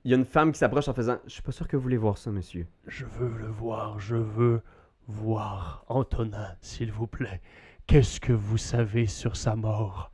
[0.05, 1.83] Il y a une femme qui s'approche en faisant Je suis pas sûr que vous
[1.83, 2.67] voulez voir ça, monsieur.
[2.87, 4.63] Je veux le voir, je veux
[5.07, 7.41] voir Antonin, s'il vous plaît.
[7.87, 10.13] Qu'est-ce que vous savez sur sa mort?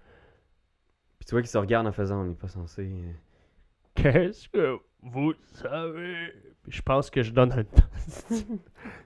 [1.19, 2.83] Puis tu vois qu'ils se regardent en faisant On n'est pas censé.
[2.83, 3.13] euh,
[3.95, 6.33] Qu'est-ce que vous savez?
[6.69, 7.65] Je pense que je donne un.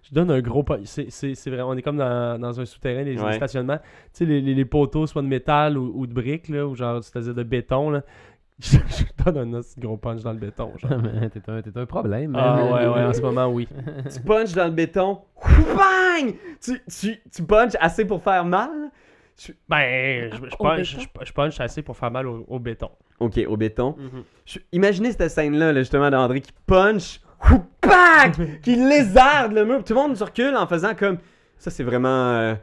[0.02, 0.64] je donne un gros.
[0.84, 3.34] C'est c'est- c'est vrai, on est comme dans, dans un souterrain, les, les Ouais.
[3.34, 3.78] stationnements.
[3.78, 6.74] Tu sais, les, les- les poteaux, soit de métal ou, ou de briques, là, ou
[6.74, 8.02] genre, c'est-à-dire de béton, là.
[8.60, 10.72] Je, je donne un aussi gros punch dans le béton.
[10.82, 12.34] T'es un, t'es un problème.
[12.36, 13.68] Ah ouais, ouais, en ce moment, oui.
[14.12, 15.20] tu punches dans le béton.
[15.76, 18.70] Bang tu, tu, tu punches assez pour faire mal?
[19.68, 22.90] Ben, je, je punch, je, je punch assez pour faire mal au, au béton.
[23.20, 23.94] Ok, au béton.
[23.96, 24.24] Mhm.
[24.44, 27.20] Je- imaginez cette scène-là, là, justement, d'André qui punch,
[27.80, 29.84] bang, qui lézarde le mur.
[29.84, 31.18] Tout le monde se recule en faisant comme.
[31.56, 32.08] Ça, c'est vraiment.
[32.08, 32.54] euh,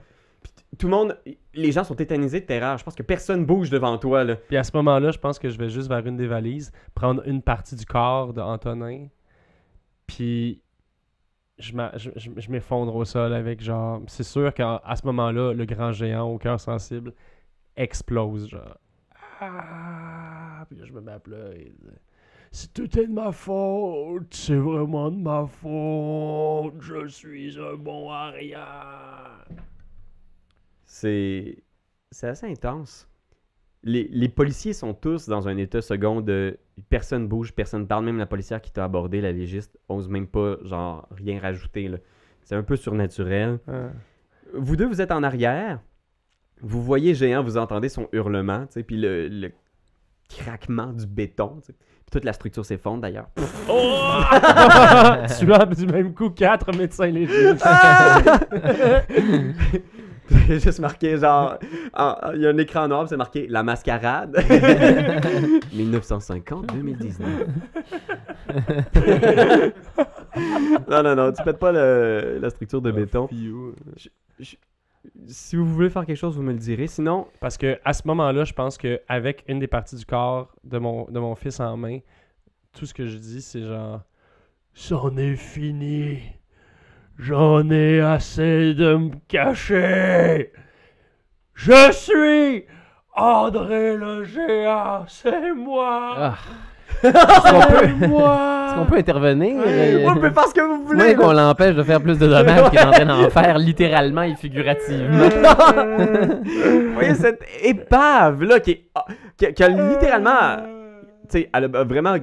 [0.78, 1.18] Tout le monde.
[1.54, 2.78] Les gens sont tétanisés de terreur.
[2.78, 4.26] Je pense que personne bouge devant toi.
[4.48, 7.26] Puis à ce moment-là, je pense que je vais juste vers une des valises, prendre
[7.28, 9.08] une partie du corps d'Antonin,
[10.08, 10.62] puis
[11.58, 14.02] je, m'effondre au sol avec genre.
[14.08, 17.14] C'est sûr qu'à ce moment-là, le grand géant au cœur sensible
[17.76, 18.78] explose, genre.
[19.40, 20.66] Ah!
[20.70, 21.74] Puis là, je me mets à pleurer.
[22.52, 26.76] C'est tout est de ma faute, c'est vraiment de ma faute.
[26.80, 28.66] Je suis un bon rien.
[30.96, 31.58] C'est.
[32.12, 33.10] C'est assez intense.
[33.84, 36.58] Les, les policiers sont tous dans un état second de.
[36.90, 38.06] Personne bouge, personne parle.
[38.06, 41.98] Même la policière qui t'a abordé, la légiste, ose même pas, genre, rien rajouter, là.
[42.44, 43.60] C'est un peu surnaturel.
[43.68, 43.90] Ah.
[44.54, 45.82] Vous deux, vous êtes en arrière.
[46.62, 49.52] Vous voyez Géant, vous entendez son hurlement, puis le, le
[50.30, 51.60] craquement du béton.
[51.66, 51.76] Puis
[52.10, 53.30] toute la structure s'effondre d'ailleurs.
[53.68, 54.22] Oh!
[55.40, 57.66] tu as du même coup quatre médecins légistes.
[60.48, 61.58] J'ai juste marqué genre.
[61.94, 64.36] en- Il y a un écran noir, c'est marqué La mascarade.
[65.74, 67.26] 1950-2019.
[70.90, 73.28] non, non, non, tu pètes pas le- la structure de béton.
[73.32, 74.10] Je-
[74.40, 74.56] je-
[75.28, 76.88] si vous voulez faire quelque chose, vous me le direz.
[76.88, 80.78] Sinon, Parce que à ce moment-là, je pense qu'avec une des parties du corps de
[80.80, 82.00] mon, de mon fils en main,
[82.74, 84.02] tout ce que je dis, c'est genre.
[84.74, 86.20] C'en est fini.
[87.18, 90.52] J'en ai assez de me cacher.
[91.54, 92.66] Je suis
[93.16, 96.16] André le géant, c'est moi.
[96.18, 96.34] Ah.
[97.04, 98.66] Est-ce qu'on peut, C'est moi.
[98.68, 99.56] est-ce qu'on peut intervenir?
[100.08, 100.98] on peut faire ce que vous voulez.
[100.98, 101.14] Moins là.
[101.16, 104.36] qu'on l'empêche de faire plus de dommages qu'il est en train d'en faire, littéralement et
[104.36, 105.30] figurativement.
[106.44, 108.86] Vous voyez cette épave là qui, est-
[109.38, 110.58] qui, a- qui a littéralement,
[111.30, 112.16] tu sais, elle a vraiment.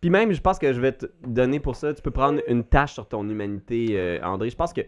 [0.00, 1.92] Puis même, je pense que je vais te donner pour ça.
[1.92, 4.48] Tu peux prendre une tâche sur ton humanité, euh, André.
[4.50, 4.80] Je pense que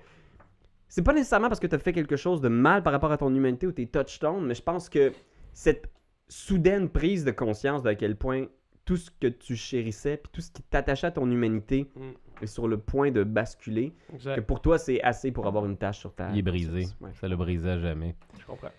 [0.89, 3.19] c'est pas nécessairement parce que tu as fait quelque chose de mal par rapport à
[3.19, 5.13] ton humanité ou tes touchstones, mais je pense que
[5.53, 5.91] cette
[6.29, 8.47] soudaine prise de conscience de à quel point
[8.85, 12.01] tout ce que tu chérissais, puis tout ce qui t'attachait à ton humanité Mm.
[12.43, 14.41] est sur le point de basculer, que Exact.
[14.47, 16.31] pour toi c'est assez pour avoir une tâche sur ta.
[16.31, 16.87] Il est brisé.
[17.01, 17.11] Ouais.
[17.15, 18.17] Ça l'a brisé à jamais.
[18.41, 18.71] Je comprends.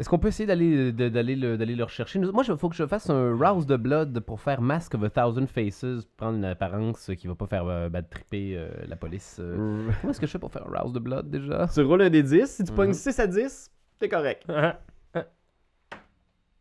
[0.00, 2.18] Est-ce qu'on peut essayer d'aller d'aller le, d'aller le rechercher?
[2.20, 5.10] Moi, il faut que je fasse un Rouse de Blood pour faire Mask of a
[5.10, 9.36] Thousand Faces, prendre une apparence qui va pas faire euh, bad tripper euh, la police.
[9.40, 9.90] euh.
[10.00, 11.68] Comment est-ce que je fais pour faire un Rouse de Blood déjà?
[11.72, 12.94] Tu roules un des 10, si tu pognes Mhm.
[12.94, 14.46] 6 à 10, t'es correct.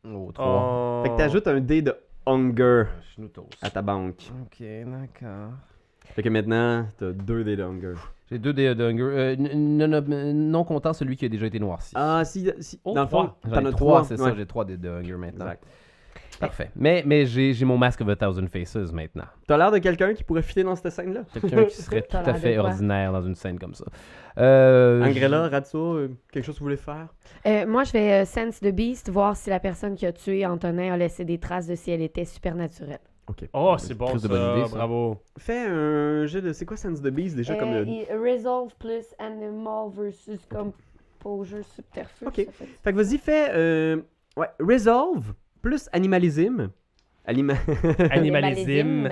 [0.06, 1.04] Oh, 3.
[1.04, 2.86] Fait que t'ajoutes un dé de hunger
[3.62, 4.32] à ta banque.
[4.44, 5.52] Ok, d'accord.
[6.16, 7.94] Fait que maintenant, t'as deux dés de hunger.
[8.32, 9.04] J'ai deux dés de Hunger.
[9.04, 11.94] Euh, non, non, non comptant celui qui a déjà été noirci.
[11.96, 14.30] Ah, si, si Oh, dans le fond, t'en as trois, c'est ouais.
[14.30, 15.46] ça, j'ai trois dés de Hunger maintenant.
[15.46, 15.64] Exact.
[16.40, 16.72] Parfait.
[16.76, 19.26] Mais, mais j'ai j'ai mon Mask of a Thousand Faces maintenant.
[19.46, 21.24] T'as l'air de quelqu'un qui pourrait fitter dans cette scène-là?
[21.34, 23.86] Quelqu'un qui serait tout à fait ordinaire dans une scène comme ça.
[24.38, 27.08] Euh, Angrella, Ratso, euh, quelque chose que vous voulez faire?
[27.46, 30.46] Euh, moi, je vais euh, Sense the Beast, voir si la personne qui a tué
[30.46, 33.00] Antonin a laissé des traces de si elle était supernaturelle.
[33.30, 33.48] Ok.
[33.54, 34.28] Oh, c'est bon, ça.
[34.28, 34.76] de bonne idée, ça.
[34.76, 35.18] Bravo.
[35.38, 36.52] Fais un jeu de.
[36.52, 37.88] C'est quoi Sense the Beast déjà comme Euh, le.
[37.88, 42.28] il- Resolve plus Animal versus Composure Subterfuge.
[42.28, 42.36] Ok.
[42.48, 43.48] ça fait- Fait que vas-y, fais.
[43.52, 44.02] euh,
[44.36, 46.70] Ouais, Resolve plus Animalism.
[47.26, 47.54] Anima...
[48.12, 49.10] Animalisme.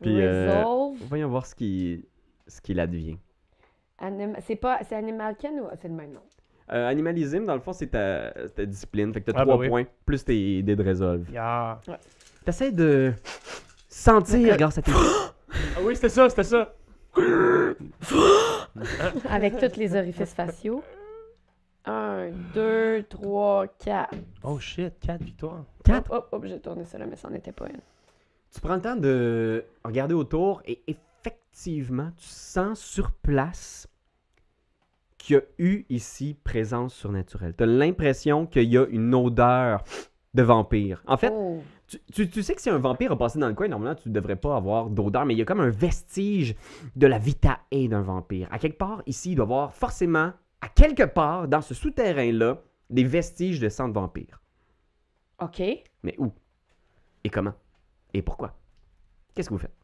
[0.00, 0.96] Puis, euh, Resolve.
[1.08, 2.04] Voyons voir ce qui,
[2.46, 3.18] ce qu'il advient.
[3.98, 4.80] Anim- C'est pas...
[4.84, 6.20] C'est Animal Ken ou c'est le même nom?
[6.72, 9.12] Euh, animalisme, dans le fond, c'est ta, ta discipline.
[9.12, 9.68] Fait que t'as Ah, 3 bah oui.
[9.68, 11.30] points, plus tes dés de résolve.
[11.30, 11.78] Yeah.
[12.44, 13.12] T'essaies de
[13.88, 14.92] sentir grâce à tes.
[14.92, 16.74] Ah oui, c'était ça, c'était ça.
[19.30, 20.82] Avec tous les orifices faciaux.
[21.86, 24.14] 1, 2, 3, 4.
[24.42, 25.64] Oh shit, 4 victoires.
[25.84, 26.10] Quatre?
[26.12, 27.80] Hop, hop, hop, j'ai tourné ça là, mais ça n'en était pas une.
[28.52, 33.86] Tu prends le temps de regarder autour et effectivement, tu sens sur place
[35.18, 37.54] qu'il y a eu ici présence surnaturelle.
[37.56, 39.82] T'as l'impression qu'il y a une odeur
[40.34, 41.02] de vampire.
[41.06, 41.62] En fait, Oh.
[41.86, 44.08] Tu, tu- tu sais que si un vampire a passé dans le coin, normalement, tu
[44.08, 46.54] ne devrais pas avoir d'odeur, mais il y a comme un vestige
[46.96, 48.48] de la vitae d'un vampire.
[48.50, 52.62] À quelque part, ici, il doit y avoir forcément, à quelque part, dans ce souterrain-là,
[52.90, 54.40] des vestiges de sang de vampire.
[55.40, 55.62] OK.
[56.02, 56.32] Mais où?
[57.24, 57.54] Et comment?
[58.12, 58.56] Et pourquoi?
[59.34, 59.74] Qu'est-ce que vous faites?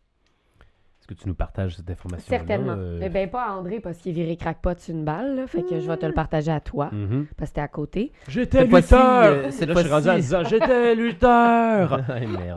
[1.11, 2.77] Que tu nous partages cette information Certainement.
[3.01, 5.62] Mais ben pas à André parce qu'il est viré crackpot sur une balle, là, fait
[5.64, 6.88] que je vais te le partager à toi
[7.37, 8.12] parce que t'es à côté.
[8.29, 9.25] J'étais lutteur.
[9.25, 10.44] euh, cette Là, je suis rendu à fois-ci- 10 ans.
[10.44, 12.01] J'étais lutteur.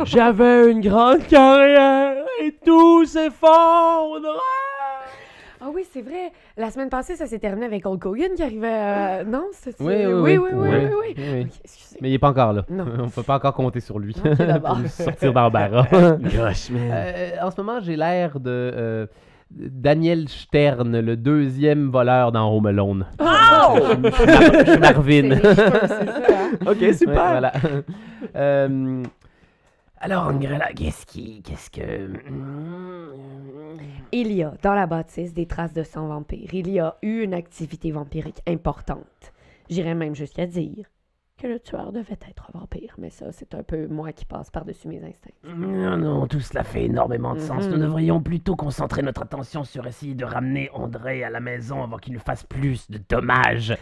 [0.06, 4.40] J'avais une grande carrière et tout s'effondre.
[5.66, 6.34] Ah oui, c'est vrai.
[6.58, 8.68] La semaine passée, ça s'est terminé avec Hulk Hogan qui arrivait.
[8.70, 10.38] euh, Non, c'est Oui, oui, oui, oui.
[10.38, 11.14] oui, oui, Oui, oui, oui.
[11.18, 11.42] oui, oui.
[11.46, 11.98] Ok, excusez.
[12.02, 12.66] Mais il est pas encore là.
[12.70, 12.86] Non.
[13.06, 14.14] On peut pas encore compter sur lui.
[14.66, 15.88] Pour sortir d'embarras.
[16.20, 16.82] Gosh, man.
[16.92, 19.06] Euh, en ce moment, j'ai l'air de euh,
[19.52, 23.06] Daniel Stern, le deuxième voleur dans Home Alone.
[23.22, 23.78] Oh!
[24.04, 25.30] Je suis Mar- Marvin.
[25.38, 26.52] cheveux, ça, hein?
[26.68, 27.14] ok, Ouais, super.
[27.14, 27.52] voilà.
[28.36, 29.04] Euh,
[30.04, 31.42] alors, Angrella, qu'est-ce qui.
[31.44, 32.10] Qu'est-ce que.
[34.12, 36.54] Il y a dans la bâtisse des traces de sang vampire.
[36.54, 39.32] Il y a eu une activité vampirique importante.
[39.70, 40.88] J'irais même jusqu'à dire
[41.44, 42.96] que le tueur devait être un vampire.
[42.98, 45.34] Mais ça, c'est un peu moi qui passe par-dessus mes instincts.
[45.44, 47.66] Non, non, tout cela fait énormément de sens.
[47.66, 47.72] Mhm.
[47.72, 51.98] Nous devrions plutôt concentrer notre attention sur essayer de ramener André à la maison avant
[51.98, 53.76] qu'il ne fasse plus de dommages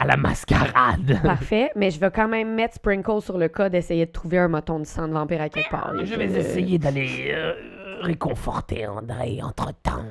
[0.00, 1.20] à la mascarade.
[1.22, 4.48] Parfait, mais je vais quand même mettre Sprinkle sur le cas d'essayer de trouver un
[4.48, 5.92] moton de sang de vampire à quelque part.
[6.02, 7.54] Je vais essayer d'aller euh,
[8.00, 10.04] réconforter André entre-temps.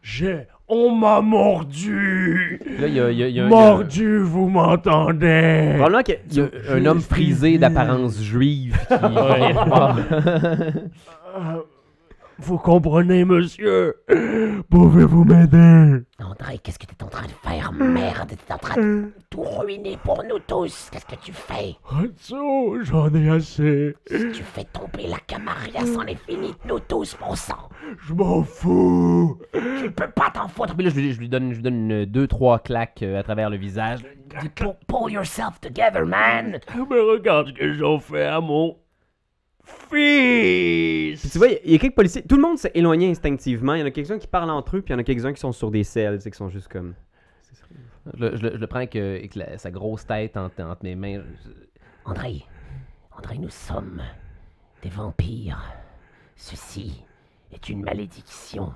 [0.00, 0.46] J'ai.
[0.68, 2.58] On m'a mordu.
[2.80, 5.74] Là, il y a, y a- il y a- il y a- Mordu, vous m'entendez?
[5.76, 8.94] Probablement que il y a un homme frisé d'apparence juive qui.
[12.38, 13.94] Vous comprenez, monsieur?
[14.70, 16.02] Pouvez-vous m'aider?
[16.22, 17.72] André, qu'est-ce que t'es en train de faire?
[17.72, 20.90] Merde, t'es en train de tout ruiner pour nous tous.
[20.92, 21.76] Qu'est-ce que tu fais?
[21.82, 23.94] Ratso, j'en ai assez.
[24.06, 27.70] Si tu fais tomber la Camaria, c'en est fini de nous tous, mon sang.
[28.06, 29.38] Je m'en fous.
[29.80, 30.74] Tu peux pas t'en foutre.
[30.76, 33.22] Puis là, je, lui- je lui donne, je lui donne deux, trois claques euh, à
[33.22, 34.00] travers le visage.
[34.56, 36.58] Pull, pull yourself together, man.
[36.90, 38.76] Mais regarde ce que j'en fais à mon
[39.90, 42.22] Puis tu vois, il y a quelques policiers.
[42.22, 43.74] Tout le monde s'est éloigné instinctivement.
[43.74, 45.32] Il y en a quelques-uns qui parlent entre eux, puis il y en a quelques-uns
[45.32, 46.94] qui sont sur des selles, qui sont juste comme.
[48.14, 50.62] Je, le- je le- je le prends avec, euh, avec la- sa grosse tête entre,
[50.62, 51.22] entre mes mains.
[51.44, 51.50] Je-
[52.04, 52.44] André,
[53.16, 54.00] André, nous sommes
[54.82, 55.62] des vampires.
[56.36, 57.02] Ceci
[57.52, 58.72] est une malédiction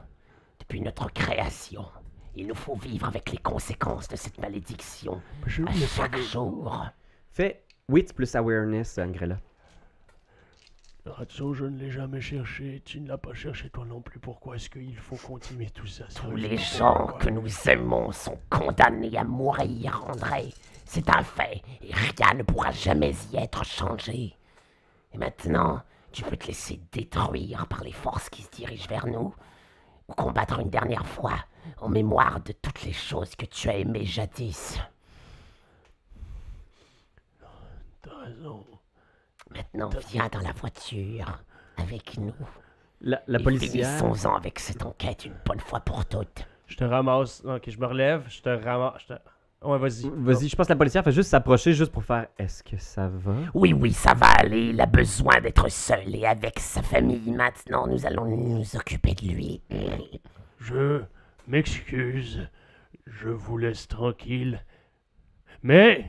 [0.58, 1.84] depuis notre création.
[2.34, 6.86] Il nous faut vivre avec les conséquences de cette malédiction Je à chaque jour.
[7.30, 9.38] Fais wit plus awareness, Angrella.
[11.06, 12.82] Ratso, je ne l'ai jamais cherché.
[12.84, 14.20] Tu ne l'as pas cherché toi non plus.
[14.20, 16.04] Pourquoi est-ce qu'il faut continuer tout ça?
[16.14, 20.52] Tous les gens que nous aimons sont condamnés à mourir, André.
[20.84, 24.36] C'est un fait, et rien ne pourra jamais y être changé.
[25.12, 25.82] Et maintenant,
[26.12, 29.32] tu peux te laisser détruire par les forces qui se dirigent vers nous,
[30.08, 31.44] ou combattre une dernière fois
[31.78, 34.80] en mémoire de toutes les choses que tu as aimées jadis.
[38.02, 38.66] T'as raison.
[39.54, 41.42] Maintenant, viens dans la voiture
[41.76, 42.34] avec nous.
[43.00, 43.98] La, la et policière.
[43.98, 46.46] finissons-en avec cette enquête une bonne fois pour toutes.
[46.66, 47.42] Je te ramasse.
[47.44, 48.24] Ok, je me relève.
[48.28, 49.02] Je te ramasse.
[49.08, 49.20] je te-
[49.66, 50.08] Ouais, vas-y.
[50.14, 53.08] Vas-y, je pense que la policière fait juste s'approcher juste pour faire Est-ce que ça
[53.08, 53.34] va?
[53.52, 54.68] Oui, oui, ça va aller.
[54.68, 57.30] Il a besoin d'être seul et avec sa famille.
[57.30, 59.60] Maintenant, nous allons nous occuper de lui.
[60.60, 61.02] Je
[61.46, 62.48] m'excuse.
[63.06, 64.64] Je vous laisse tranquille.
[65.62, 66.06] Mais.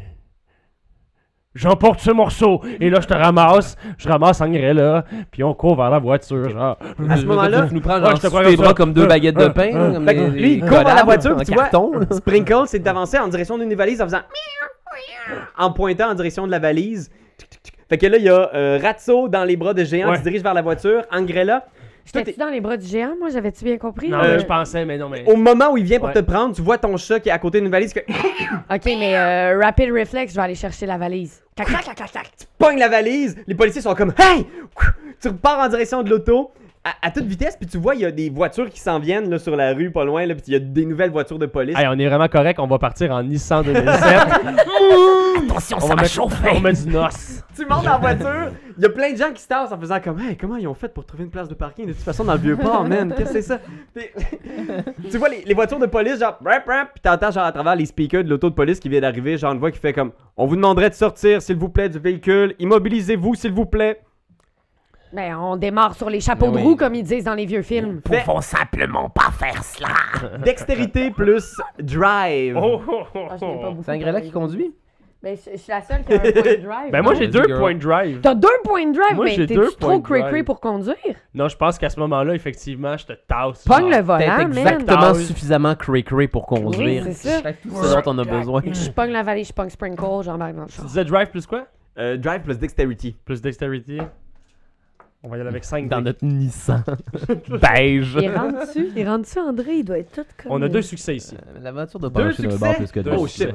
[1.54, 2.62] J'emporte ce morceau.
[2.80, 3.76] Et là, je te ramasse.
[3.98, 5.04] Je ramasse Angray là.
[5.32, 6.50] Puis on court vers la voiture.
[6.50, 6.78] Genre.
[7.10, 9.72] À ce moment-là, tu nous prends Ouais, genre tes bras comme deux baguettes de pain.
[9.76, 9.94] euh.
[10.06, 11.92] comme lui, il court vers la voiture, puis tu vois, carton.
[12.12, 14.22] Sprinkle s'est avancé en direction d'une des valises en faisant
[15.58, 17.10] en pointant en direction de la valise.
[17.38, 17.74] Tic, tic, tic.
[17.90, 20.14] Fait que là, il y a euh, Ratso dans les bras de géant Ouais.
[20.14, 21.02] qui se dirige vers la voiture.
[21.12, 21.66] Angrella,
[22.06, 23.30] J'étais-tu dans les bras du géant, moi?
[23.30, 24.10] J'avais-tu bien compris?
[24.10, 25.24] Non, Euh, mais je pensais, mais non, mais.
[25.28, 26.14] au moment où il vient pour Ouais.
[26.14, 28.00] te prendre, tu vois ton chat qui est à côté d'une valise que
[28.74, 31.42] OK, mais euh, Rapid Reflex, je vais aller chercher la valise.
[31.56, 32.32] Clac, clac, clac, clac, clac.
[32.58, 33.38] pogne la valise.
[33.48, 34.46] Les policiers sont comme Hey!
[35.22, 36.52] Tu repars en direction de l'auto.
[36.84, 39.30] À, à toute vitesse, puis tu vois, il y a des voitures qui s'en viennent
[39.30, 41.46] là, sur la rue, pas loin, là, puis il y a des nouvelles voitures de
[41.46, 41.78] police.
[41.78, 42.60] Hey, on est vraiment correct.
[42.60, 43.94] On va partir en Nissan 2007.
[45.44, 46.50] Attention, on, ça va va mettre, chauffer.
[46.56, 47.44] on met du noce.
[47.56, 49.78] Tu montes dans la voiture, il y a plein de gens qui se tassent en
[49.80, 51.86] faisant comme Hey, comment ils ont fait pour trouver une place de parking?
[51.86, 53.14] De toute façon dans le vieux port, man?
[53.16, 53.60] Qu'est-ce que c'est ça?
[55.12, 57.76] Tu vois les, les voitures de police, genre, rap, rap, puis t'entends genre à travers
[57.76, 60.12] les speakers de l'auto de police qui vient d'arriver, genre une voix qui fait comme
[60.38, 64.00] On vous demanderait de sortir, s'il vous plaît, du véhicule, immobilisez-vous, s'il vous plaît.
[65.14, 66.64] Ben, on démarre sur les chapeaux Ben de oui.
[66.64, 67.96] roue, comme ils disent dans les vieux films.
[67.96, 70.38] Nous pouvons simplement pas faire cela.
[70.46, 72.58] Dextérité plus drive.
[72.58, 73.76] Oh, oh, oh, Ah, oh.
[73.84, 74.74] C'est Angrella qui conduit?
[75.24, 76.92] Ben, je, je suis la seule qui a un point de drive.
[76.92, 77.20] Ben, moi, non?
[77.20, 78.22] j'ai Vas-y, deux points de drive.
[78.22, 80.96] T'as deux points de drive, Moi, mais j'ai t'es trop cray-cray pour conduire?
[81.36, 83.64] Non, je pense qu'à ce moment-là, effectivement, je te tasse.
[83.66, 84.58] Pogne le T'es volant, man.
[84.58, 85.16] exactement man.
[85.16, 87.04] suffisamment cray-cray pour conduire.
[87.06, 87.54] Oui, c'est ça.
[87.54, 88.62] Tout ce dont on a besoin.
[88.66, 91.68] Je pogne la valise, je pogne Sprinkle, j'embarque dans le Tu disais drive plus quoi?
[92.00, 93.16] Euh, drive plus dexterity.
[93.24, 94.00] Plus dexterity.
[95.24, 96.84] On va y aller avec 5 Dans notre Nissan
[97.62, 98.18] beige.
[98.20, 100.52] Il rentre dessus, il rentre dessus, André, il doit être tout comme...
[100.52, 101.36] On a deux succès ici.
[101.36, 102.66] Euh, La voiture doit Deux pas marcher d'un succès?
[102.66, 103.12] bord plus que deux.
[103.16, 103.50] Oh, shit.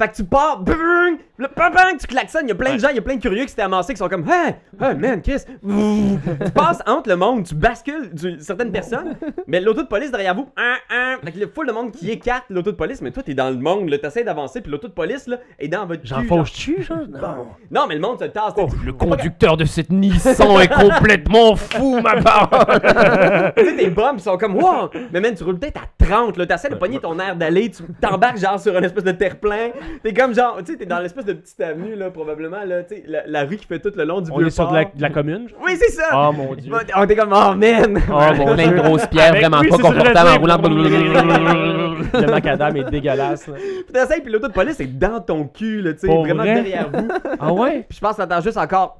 [0.00, 2.80] Fait que tu pars, bang, le bang, bang, tu klaxonnes, il y a plein de
[2.80, 4.94] gens, il y a plein de curieux qui s'étaient amassés qui sont comme Hey, hey
[4.94, 9.88] man, Chris, tu passes entre le monde, tu bascules du- certaines personnes, mais l'auto de
[9.88, 12.70] police derrière vous, hein, hein, fait qu'il y a full de monde qui écarte l'auto
[12.72, 15.26] de police, mais toi t'es dans le monde, là, t'essaies d'avancer, puis l'auto de police
[15.26, 16.82] là est dans votre J'en cul.
[16.82, 16.98] genre.
[17.10, 17.46] Non.
[17.70, 18.54] Non, mais le monde se tasse.
[18.54, 22.80] t'sais, Le conducteur de cette Nissan est complètement fou, ma parole.
[23.56, 24.88] Tu sais, tes bums sont comme wow!
[25.12, 26.46] Mais man, tu roules peut-être à 30, là.
[26.46, 29.68] T'essaies de pogner ton air d'aller, tu t'embarques genre sur une espèce de terre-plein.
[30.02, 32.96] T'es comme genre, tu sais, t'es dans l'espèce de petite avenue, là, probablement, là, tu
[32.96, 34.74] sais, la, la rue qui fait tout le long du On vieux est sur de
[34.74, 35.48] la, de la commune.
[35.48, 35.58] genre?
[35.64, 36.04] Oui, c'est ça!
[36.14, 36.72] Oh mon dieu.
[36.96, 38.00] On était comme, oh man!
[38.10, 38.70] Oh mon dieu.
[38.70, 40.58] grosses pierres, Avec- vraiment oui, pas ça, confortables en roulant.
[42.12, 43.46] Le macadam est dégueulasse.
[43.46, 43.54] là.
[43.56, 46.54] Puis t'essayes, puis l'auto de police est dans ton cul, là, tu sais, vraiment vrai?
[46.54, 47.08] derrière vous.
[47.38, 47.84] Ah ouais?
[47.88, 48.96] Puis je pense que t'entends juste encore.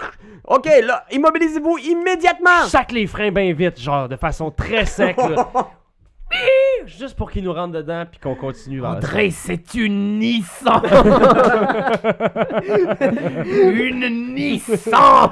[0.47, 2.67] Ok, là, immobilisez-vous immédiatement!
[2.67, 5.17] Sac les freins bien vite, genre de façon très sec.
[5.17, 5.49] là.
[6.87, 10.83] Juste pour qu'il nous rentre dedans puis qu'on continue vers André, c'est une Nissan!
[13.45, 15.31] une Nissan!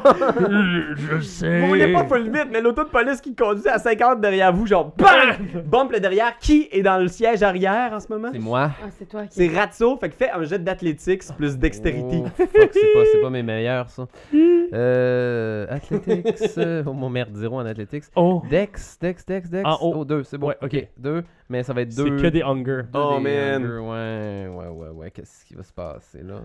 [0.96, 1.60] Je sais.
[1.60, 4.66] Vous roulez pas full vite, mais l'auto de police qui conduit à 50 derrière vous,
[4.66, 5.62] genre BAM!
[5.64, 6.36] Bump le derrière.
[6.38, 8.28] Qui est dans le siège arrière en ce moment?
[8.32, 8.70] C'est moi.
[8.82, 9.34] Ah, c'est toi qui.
[9.34, 12.22] C'est Ratso, fait que fais un jet d'athlétiques plus dextérité.
[12.24, 14.06] Oh, fuck, c'est pas, c'est pas mes meilleurs, ça.
[14.34, 15.47] Euh,
[15.78, 16.26] athletics.
[16.86, 18.04] oh mon merde, zéro en athletics.
[18.14, 19.64] Oh, Dex, Dex, Dex, Dex.
[19.64, 19.94] En haut.
[19.98, 20.48] Oh, deux, c'est bon.
[20.48, 20.88] Ouais, ok.
[20.96, 21.24] deux.
[21.48, 22.16] Mais ça va être c'est deux.
[22.20, 22.82] que des hunger.
[22.92, 23.64] deux Oh, des man.
[23.64, 25.10] hunger, Ouais, ouais, ouais, ouais.
[25.10, 26.40] Qu'est-ce qui va se passer là?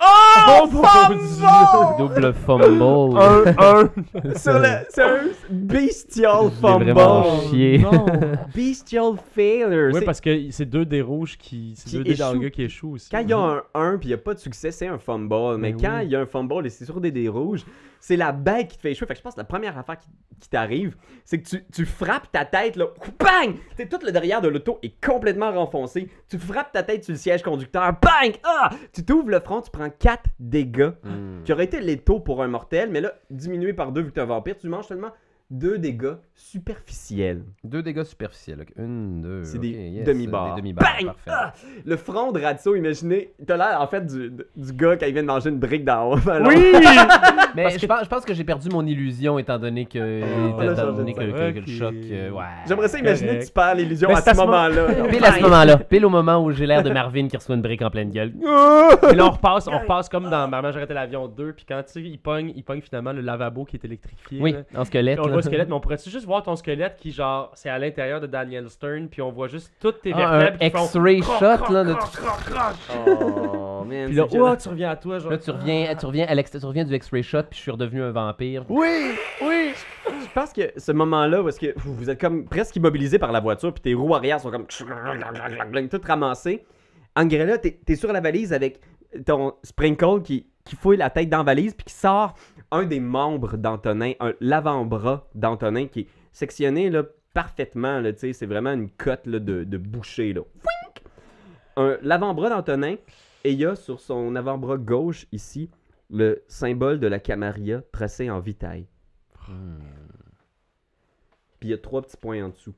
[0.00, 1.46] Oh, mon Dieu!
[1.98, 2.82] Double fumble.
[2.82, 4.34] Un, un.
[4.36, 6.84] Sur le, c'est un bestial fumble.
[6.90, 7.78] vraiment chié.
[7.78, 8.04] Non.
[8.54, 9.90] Bestial failure.
[9.92, 11.74] Oui, C'est- parce que c'est deux des rouges qui.
[11.76, 12.04] C'est Qui deux
[12.42, 13.08] des qui échouent aussi.
[13.08, 14.98] Quand il y a un 1 puis il n'y a pas de succès, c'est un
[14.98, 15.56] fumble.
[15.58, 16.04] Mais Ben quand oui.
[16.06, 17.64] il y a un fumble et c'est sur des dés rouges,
[18.06, 19.06] c'est la bague qui te fait échouer.
[19.06, 20.94] Fait que je pense que la première affaire qui, qui t'arrive,
[21.24, 22.84] c'est que tu, tu frappes ta tête, là,
[23.18, 23.56] bang!
[23.74, 26.10] T'sais, tout le derrière de l'auto est complètement renfoncé.
[26.28, 28.34] Tu frappes ta tête sur le siège conducteur, bang!
[28.42, 28.68] Ah!
[28.92, 31.42] Tu t'ouvres le front, tu prends 4 dégâts, Hmm.
[31.44, 34.20] qui auraient été létaux pour un mortel, mais là, diminué par 2 vu que t'es
[34.20, 35.12] un vampire, tu manges seulement
[35.54, 37.42] 2 dégâts superficiels.
[37.62, 38.64] Deux dégâts superficiels.
[38.76, 39.44] Une, deux.
[39.44, 40.56] C'est des yes, demi-barres.
[40.56, 41.06] Des demi-barres, Bang!
[41.06, 41.30] parfait.
[41.30, 41.52] Ah!
[41.84, 45.22] Le front de Ratso, imaginez, t'as l'air en fait du, du gars quand il vient
[45.22, 46.18] de manger une brique d'en haut.
[46.28, 46.56] Alors, Oui!
[47.54, 50.22] Mais je, pense, je pense que j'ai perdu mon illusion étant donné que,
[50.54, 51.52] on a étant donné que, ça.
[51.52, 51.94] que- que le choc.
[52.10, 52.42] euh, ouais.
[52.66, 53.42] J'aimerais ça imaginer Correct.
[53.42, 54.86] que tu perds l'illusion à ce à ce moment-là.
[55.08, 57.62] Pile à ce moment-là, pile au moment où j'ai l'air de Marvin qui reçoit une
[57.62, 58.32] brique en pleine gueule.
[58.32, 61.52] Puis là, on repasse, on repasse comme dans Maman, j'arrête l'avion 2.
[61.52, 64.40] Puis quand tu sais, il pogne, il pogne finalement le lavabo qui est électrifié.
[64.40, 64.62] Oui, là.
[64.76, 65.16] en squelette.
[65.18, 65.32] Puis on là.
[65.34, 68.20] voit le squelette, mais on pourrait-tu juste voir ton squelette qui, genre, c'est à l'intérieur
[68.20, 70.84] de Daniel Stern, puis on voit juste toutes tes Ah, un vertèbres qui font.
[70.84, 71.84] X-ray shot là.
[71.84, 71.94] de-
[73.06, 74.06] Oh, man.
[74.06, 75.30] Puis là, oh, tu reviens à toi, genre.
[75.30, 78.02] Là, tu reviens, tu reviens, Alex, tu reviens du X-ray shot, puis je suis redevenu
[78.02, 78.64] un vampire.
[78.68, 79.72] Oui, oui.
[80.06, 83.40] Je pense que ce moment-là, où est-ce que vous êtes comme presque immobilisé par la
[83.40, 84.66] voiture, puis tes roues arrière sont comme
[85.90, 86.64] tout ramassées.
[87.16, 88.80] Angrella, t'es es sur la valise avec
[89.26, 92.34] ton Sprinkle qui, qui fouille la tête dans la valise, puis qui sort
[92.74, 98.00] un des membres d'Antonin, un l'avant-bras d'Antonin qui est sectionné là, parfaitement.
[98.00, 100.32] Là, c'est vraiment une cote là, de, de boucher.
[100.32, 100.42] Là.
[102.02, 102.96] L'avant-bras d'Antonin,
[103.44, 105.70] et il y a sur son avant-bras gauche ici
[106.10, 108.86] le symbole de la Camarilla tracé en vitaille.
[111.60, 112.74] Puis il y a trois petits points en dessous.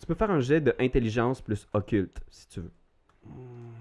[0.00, 2.72] Tu peux faire un jet de intelligence plus occulte, si tu veux.
[3.24, 3.77] Est-ce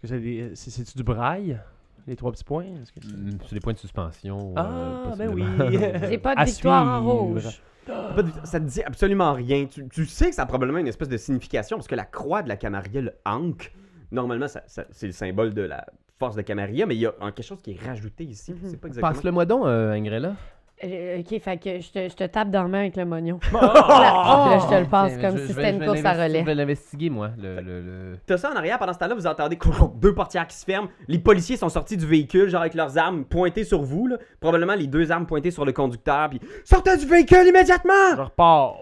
[0.00, 1.58] que c'est des- c'est c'est-tu du braille
[2.06, 2.64] Les trois petits points?
[2.64, 4.54] Est-ce que c'est- C'est des points de suspension.
[4.56, 5.44] Ah, euh, ben oui.
[5.44, 6.08] possiblement.
[6.08, 7.12] J'ai pas de À victoire en suivre.
[7.20, 7.62] rouge.
[7.86, 9.66] Pas de- Ça te dit absolument rien.
[9.66, 12.42] Tu, tu sais que ça a probablement une espèce de signification parce que la croix
[12.42, 13.72] de la Camarilla, le Ankh,
[14.12, 15.84] normalement, ça- ça- c'est le symbole de la
[16.18, 18.52] force de Camarilla, mais il y a un- quelque chose qui est rajouté ici.
[18.52, 18.58] Mhm.
[18.64, 19.12] C'est pas exactement.
[19.12, 20.34] Passe-le moi donc, euh, Ingrella.
[20.82, 23.38] Euh, ok, fait que je te, je te tape dans la main avec le mognon.
[23.52, 23.58] Oh!
[23.60, 26.40] Là, je te le passe comme je- si c'était une course à relais.
[26.40, 27.30] Je vais l'investiguer, moi.
[27.38, 29.58] Le, le, le- T'as ça en arrière, pendant ce temps-là, vous entendez
[30.00, 30.88] deux portières qui se ferment.
[31.06, 34.06] Les policiers sont sortis du véhicule, genre avec leurs armes pointées sur vous.
[34.06, 34.16] là.
[34.40, 36.30] Probablement les deux armes pointées sur le conducteur.
[36.30, 38.16] Puis sortez du véhicule immédiatement!
[38.16, 38.76] Je repars.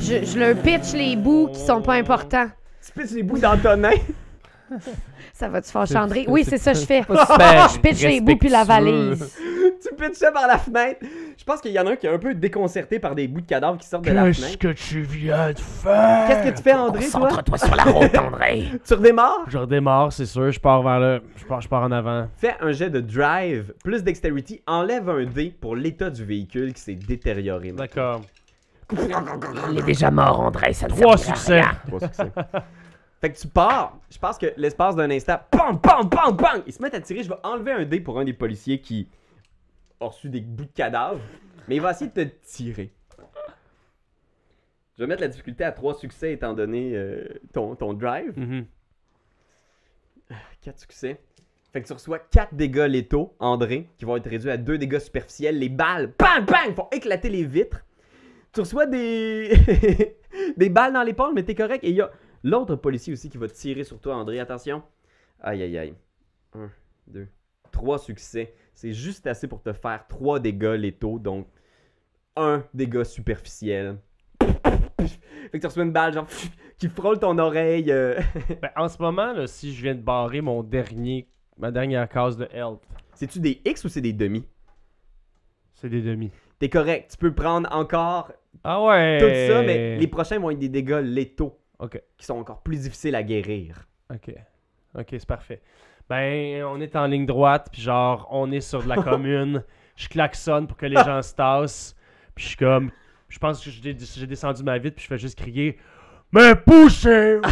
[0.00, 2.46] Je, je leur pitch les bouts qui sont pas importants.
[2.84, 3.90] Tu pisses les bouts d'Antonin.
[5.32, 6.24] Ça va-tu faire chandrer?
[6.28, 7.02] Oui, c'est ça que je fais.
[7.08, 9.36] Je pitch les bouts puis la valise.
[9.82, 11.00] tu pitches ça par la fenêtre.
[11.36, 13.40] Je pense qu'il y en a un qui est un peu déconcerté par des bouts
[13.40, 14.58] de cadavres qui sortent de la Qu'est-ce fenêtre.
[14.58, 16.28] que tu viens de faire?
[16.28, 17.20] Qu'est-ce que tu fais, André, toi?
[17.28, 18.64] Concentre-toi sur la route, André.
[18.86, 19.44] Tu redémarres?
[19.48, 20.50] Je redémarre, c'est sûr.
[20.50, 21.22] Je pars vers le.
[21.36, 22.28] Je pars, je pars en avant.
[22.36, 26.80] Fais un jet de drive, plus dexterity, enlève un dé pour l'état du véhicule qui
[26.80, 27.72] s'est détérioré.
[27.72, 28.22] D'accord.
[29.70, 30.72] Il est déjà mort, André.
[30.72, 31.60] Ça ne Trois succès.
[31.60, 31.72] rien.
[31.88, 32.30] Trois succès.
[33.20, 33.98] fait que tu pars.
[34.10, 37.22] Je pense que l'espace d'un instant, bam, bam, bam, bam, ils se mettent à tirer.
[37.24, 39.08] Je vais enlever un dé pour un des policiers qui
[40.00, 41.22] a reçu des bouts de cadavres.
[41.68, 42.92] Mais il va essayer de te tirer.
[44.96, 48.32] Je vais mettre la difficulté à trois succès étant donné euh, ton, ton drive.
[48.38, 48.66] Mhm.
[50.62, 51.20] 4 succès.
[51.72, 54.98] Fait que tu reçois 4 dégâts létaux, André, qui vont être réduits à 2 dégâts
[54.98, 55.58] superficiels.
[55.58, 57.84] Les balles, bang, bang, font éclater les vitres.
[58.52, 59.52] Tu reçois des
[60.56, 61.84] des balles dans l'épaule, mais t'es correct.
[61.84, 62.10] Et il y a
[62.42, 64.40] l'autre policier aussi qui va tirer sur toi, André.
[64.40, 64.82] Attention.
[65.40, 65.94] Aïe, aïe, aïe.
[66.54, 66.70] 1,
[67.08, 67.28] 2,
[67.70, 68.54] 3 succès.
[68.76, 71.48] C'est juste assez pour te faire 3 dégâts létaux, donc
[72.36, 73.96] 1 dégât superficiel.
[74.38, 76.26] Fait que tu reçois une balle, genre,
[76.76, 77.90] qui frôle ton oreille.
[77.90, 78.20] euh.
[78.60, 82.36] Ben, en ce moment, là, si je viens de barrer mon dernier, ma dernière case
[82.36, 82.80] de health,
[83.14, 84.44] C'est-tu des X ou c'est des demi?
[85.74, 86.30] c'est des demi.
[86.58, 88.32] T'es correct, tu peux prendre encore
[88.64, 89.18] Ah ouais.
[89.20, 92.02] tout ça, mais les prochains vont être des dégâts létaux Ok.
[92.18, 93.86] qui sont encore plus difficiles à guérir.
[94.12, 94.34] Ok.
[94.98, 95.60] Ok, c'est parfait.
[96.08, 99.64] Ben, on est en ligne droite, puis genre, on est sur de la commune.
[99.96, 101.96] Je klaxonne pour que les gens se tassent.
[102.34, 102.90] Puis je suis comme,
[103.28, 103.94] Je pense que j'ai
[104.26, 105.78] descendu ma vitre puis je fais juste crier
[106.32, 107.40] Mais poussez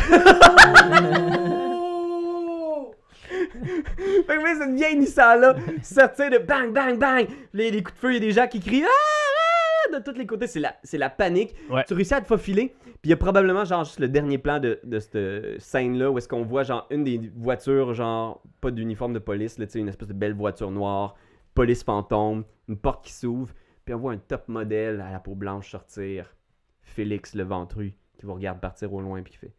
[4.26, 7.26] Fait que oui, cette vieille Nissan-là sortir de bang, bang, bang.
[7.52, 8.88] Les, les coups de feu, il y a des gens qui crient Ah!
[8.88, 10.46] ah de tous les côtés.
[10.46, 11.55] C'est la, c'est la panique.
[11.70, 11.84] Ouais.
[11.86, 12.74] Tu réussis à te faufiler.
[13.05, 16.16] Puis il y a probablement, genre, juste le dernier plan de, de cette scène-là où
[16.16, 20.09] est-ce qu'on voit, genre, une des voitures, genre, pas d'uniforme de police, là, une espèce
[20.09, 21.14] de belle voiture noire,
[21.55, 23.52] police fantôme, une porte qui s'ouvre.
[23.84, 26.34] Puis on voit un top modèle à la peau blanche sortir.
[26.80, 29.52] Félix, le ventru, qui vous regarde partir au loin, puis qui fait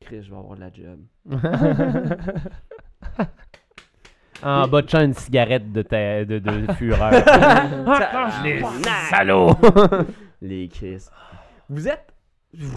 [0.00, 0.98] Chris, je vais avoir de la job.
[4.44, 7.12] En botchant une cigarette de, ta- de, de fureur.
[8.42, 8.60] Les
[9.08, 9.52] salauds
[10.42, 11.06] Les Chris.
[11.68, 12.11] Vous êtes.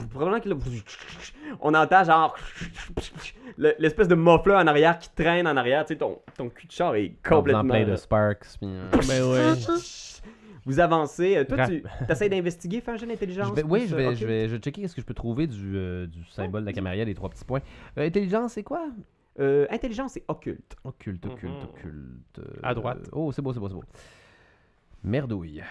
[0.10, 0.56] Probablement que là,
[1.62, 2.36] on entend genre.
[3.58, 5.86] le- L'espèce de muffler en arrière qui traîne en arrière.
[5.86, 8.46] Tu sais, ton, ton cul de char est Complètement plein de sparks.
[8.58, 9.54] puis, euh, Mais ouais.
[10.66, 11.38] Vous avancez.
[11.38, 13.56] euh, Toi, tu essaies d'investiguer, fais un jeu d'intelligence.
[13.68, 16.08] Oui, je vais, je, vais, je vais checker ce que je peux trouver du, euh,
[16.08, 17.62] du symbole de la Camarilla, des trois petits points.
[18.00, 18.88] Euh, intelligence, c'est quoi?
[19.40, 20.76] Euh, intelligence et occulte.
[20.84, 21.64] Occulte, occulte, Mhm.
[21.70, 22.40] occulte.
[22.40, 22.98] euh, À droite.
[23.12, 23.84] Oh, c'est beau, c'est beau, c'est beau.
[25.04, 25.62] Merdouille.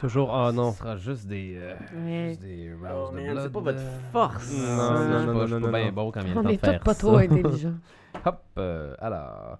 [0.00, 0.72] Toujours, oh non.
[0.72, 1.56] Ce sera juste des.
[1.56, 2.28] euh, Ouais.
[2.28, 3.98] juste des rouse Oh, de man, blood, c'est pas votre euh.
[4.12, 4.52] force.
[4.52, 5.92] Non, Non, non, non, non, je suis pas- non, suis non, pas bien non.
[5.92, 7.00] bon quand il On est tous pas ça.
[7.00, 7.74] trop intelligents.
[8.24, 9.58] Hop, euh, alors.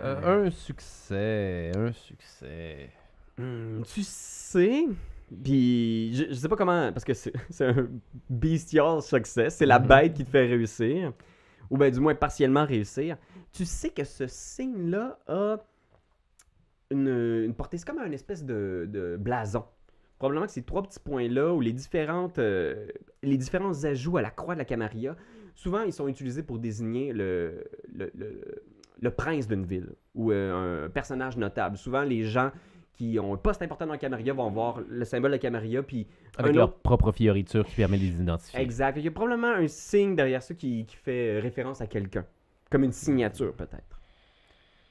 [0.00, 2.90] Euh, un succès, un succès.
[3.36, 4.84] Hmm, tu sais.
[5.44, 6.92] Puis, je, je sais pas comment.
[6.92, 7.88] Parce que c'est c'est un
[8.30, 9.50] bestial succès.
[9.50, 9.86] C'est la Mhm.
[9.86, 11.12] bête qui te fait réussir.
[11.70, 13.16] Ou bien, du moins, partiellement réussir.
[13.52, 15.56] Tu sais que ce signe-là a
[16.90, 17.08] une,
[17.44, 17.78] une portée.
[17.78, 19.64] C'est comme un espèce de, de blason.
[20.18, 22.88] Probablement que ces trois petits points-là, ou les, différentes, euh,
[23.22, 25.14] les différents ajouts à la croix de la Camarilla,
[25.54, 28.62] souvent, ils sont utilisés pour désigner le, le, le-
[29.00, 31.76] le prince d'une ville ou euh, un personnage notable.
[31.76, 32.50] Souvent, les gens
[32.94, 35.84] qui ont un poste important dans la Camarilla vont voir le symbole de la Camarilla,
[35.84, 38.58] puis Avec leur autre- propre fioriture qui permet de les identifier.
[38.60, 38.96] Exact.
[38.96, 42.26] Il y a probablement un signe derrière ça qui, qui fait euh, référence à quelqu'un.
[42.72, 44.00] Comme une signature, peut-être.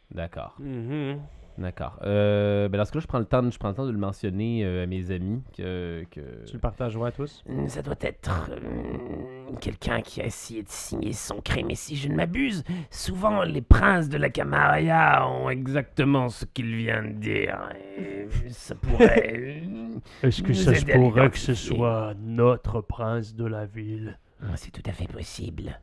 [0.10, 1.20] D'accord, Mhm.
[1.58, 1.98] D'accord.
[2.04, 3.92] Euh, ben dans ce cas-là, je prends le temps, de- je prends le temps de
[3.92, 6.22] le mentionner euh, à mes amis que, que...
[6.46, 10.70] Tu le partages ouais, à tous Ça doit être euh, quelqu'un qui a essayé de
[10.70, 11.70] signer son crime.
[11.70, 16.76] Et si je ne m'abuse, souvent les princes de la Camarilla ont exactement ce qu'il
[16.76, 17.70] vient de dire.
[17.98, 19.62] Et ça pourrait.
[20.24, 24.18] Est-ce que ça se pourrait que ce soit notre prince de la ville?
[24.44, 25.80] Ah, C'est tout à fait possible.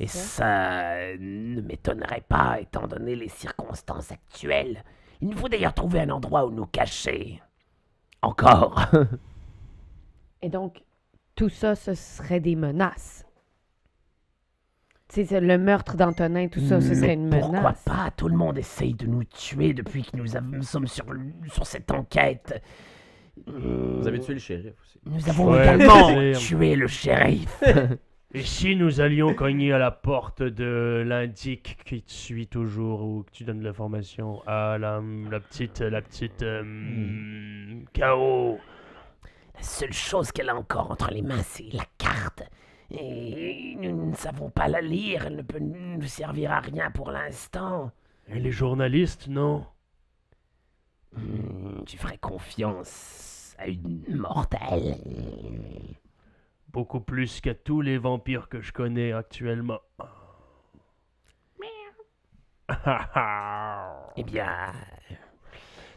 [0.00, 4.82] Et ça ne m'étonnerait pas, étant donné les circonstances actuelles.
[5.24, 7.40] Il nous faut d'ailleurs trouver un endroit où nous cacher.
[8.20, 8.90] Encore.
[10.42, 10.82] Et donc,
[11.34, 13.24] tout ça, ce serait des menaces.
[15.08, 17.84] Tu sais, le meurtre d'Antonin, tout ça, ce serait une pourquoi menace.
[17.84, 18.10] pas?
[18.14, 20.26] Tout le monde essaye de nous tuer depuis que nous,
[20.62, 21.06] sommes sur,
[21.50, 22.62] sur cette enquête.
[23.46, 25.00] Vous avez tué le shérif aussi.
[25.06, 27.62] Nous avons Ouais, également tué le shérif.
[28.36, 33.22] Et si nous allions cogner à la porte de l'indique qui te suit toujours ou
[33.22, 38.58] que tu donnes l'information à la, la petite, la petite euh, KO
[39.54, 42.42] La seule chose qu'elle a encore entre les mains, c'est la carte.
[42.90, 45.26] Et nous ne savons pas la lire.
[45.26, 47.92] Elle ne peut nous servir à rien pour l'instant.
[48.28, 49.64] Et les journalistes, non?
[51.16, 54.96] Hmm, Tu ferais confiance à une mortelle.
[56.74, 59.78] Beaucoup plus qu'à tous les vampires que je connais actuellement.
[64.16, 64.46] Eh bien,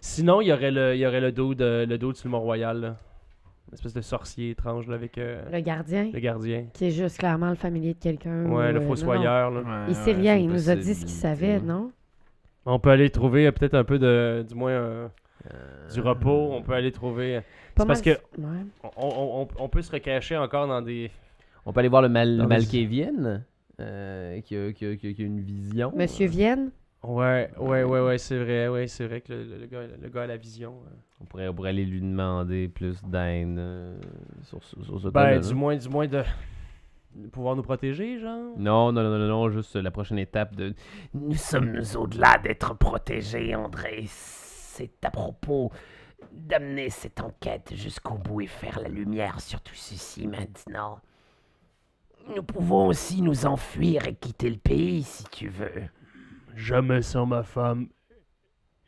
[0.01, 2.31] Sinon, il y aurait le, il y aurait le dos de, le dos sur le
[2.31, 2.79] Mont-Royal.
[2.79, 2.95] là.
[3.69, 6.67] Une espèce de sorcier étrange là, avec euh, Le gardien, le gardien.
[6.73, 8.45] qui est juste clairement le familier de quelqu'un.
[8.45, 9.51] Ouais, ou, le euh, fossoyeur.
[9.51, 9.61] là.
[9.61, 9.85] non.
[9.89, 11.91] Il sait rien, il nous a dit ce qu'il savait, non?
[12.65, 14.45] On peut aller trouver euh, peut-être un peu de.
[14.47, 14.71] Du moins.
[14.71, 15.07] euh,
[15.93, 16.51] du repos.
[16.53, 17.41] On peut aller trouver.
[17.77, 18.65] Pas parce que- Ouais.
[18.83, 21.11] On, on- on- on peut se recacher encore dans des.
[21.65, 22.43] On peut aller voir le, mal, le
[23.79, 25.91] euh, qui, a, qui a- qui a- qui a une vision.
[25.95, 26.71] Monsieur Vienne?
[27.03, 28.67] Ouais, ouais, ouais, ouais, c'est vrai.
[28.67, 30.73] Ouais, c'est vrai que le, le- le gars, le gars a la vision.
[30.87, 30.95] euh.
[31.21, 33.97] On pourrait, on pourrait aller lui demander plus d'aide euh,
[34.43, 35.53] sur, ce- sur ce Ben, du là.
[35.55, 36.23] moins, du moins de.
[37.15, 38.53] de pouvoir nous protéger, genre.
[38.57, 40.73] Non, non, non, non, non, juste la prochaine étape de...
[41.13, 44.03] nous sommes au-delà d'être protégés, André.
[44.07, 45.71] C'est à propos
[46.37, 50.99] d'amener cette enquête jusqu'au bout et faire la lumière sur tout ceci maintenant.
[52.35, 55.83] Nous pouvons aussi nous enfuir et quitter le pays si tu veux.
[56.55, 57.87] Jamais sans ma femme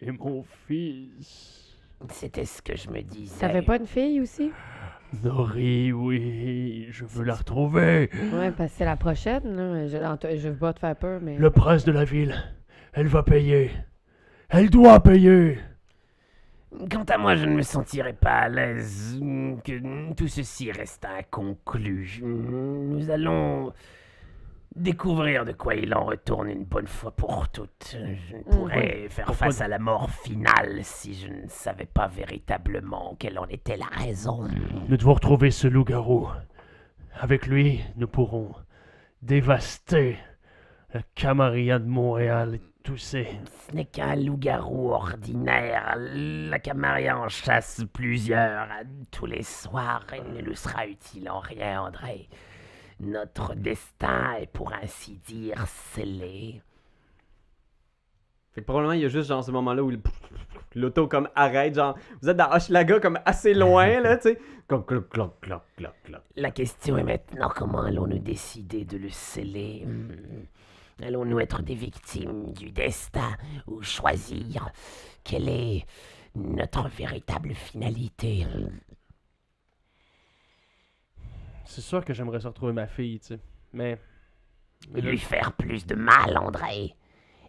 [0.02, 1.78] et mon fils.
[2.10, 3.39] C'était ce que je me disais.
[3.39, 4.52] T'avais pas une fille aussi?
[5.24, 8.10] Nori, oui, je veux la retrouver.
[8.34, 9.88] Ouais, parce que c'est la prochaine, là.
[9.88, 11.38] Je, je veux pas te faire peur, mais.
[11.38, 12.36] Le prince de la ville,
[12.93, 13.72] elle va payer.
[14.50, 15.58] Elle doit payer.
[16.91, 21.03] Quant à moi, je ne me sentirais pas à l'aise mm, que tout ceci reste
[21.05, 22.20] inconclu.
[22.24, 23.74] Nous allons
[24.76, 27.97] découvrir de quoi il en retourne une bonne fois pour toutes.
[28.30, 32.07] Je ne pourrais faire Pourquoi- face à la mort finale si je ne savais pas
[32.07, 34.47] véritablement quelle en était la raison.
[34.88, 36.28] Nous devons retrouver ce loup-garou.
[37.20, 38.51] Avec lui, nous pourrons
[39.24, 40.17] dévaster
[40.93, 42.59] la Camarilla de Montréal et
[42.98, 43.18] Ce
[43.74, 45.96] n'est qu'un loup-garou ordinaire.
[45.98, 48.68] La Camarilla en chasse plusieurs
[49.12, 52.30] tous les soirs et ne nous sera utile en rien, André.
[53.00, 56.62] Notre destin est pour ainsi dire scellé.
[58.52, 59.92] Fait que probablement, il y a juste genre ce moment-là où
[60.76, 64.40] l'auto comme arrête, genre, vous êtes dans Hochelaga comme assez loin, là, tu sais.
[64.68, 66.22] Cloc, cloc, cloc, cloc, cloc.
[66.36, 69.86] La question est maintenant comment allons-nous décider de le sceller?
[69.86, 70.46] Hmm.
[71.02, 73.36] Allons-nous être des victimes du destin
[73.68, 74.70] ou choisir
[75.24, 75.86] quelle est
[76.36, 78.45] notre véritable finalité?
[81.66, 83.39] C'est sûr que j'aimerais retrouver ma fille, tu sais.
[83.74, 83.97] Mais.
[84.95, 86.95] Et lui faire plus de mal, André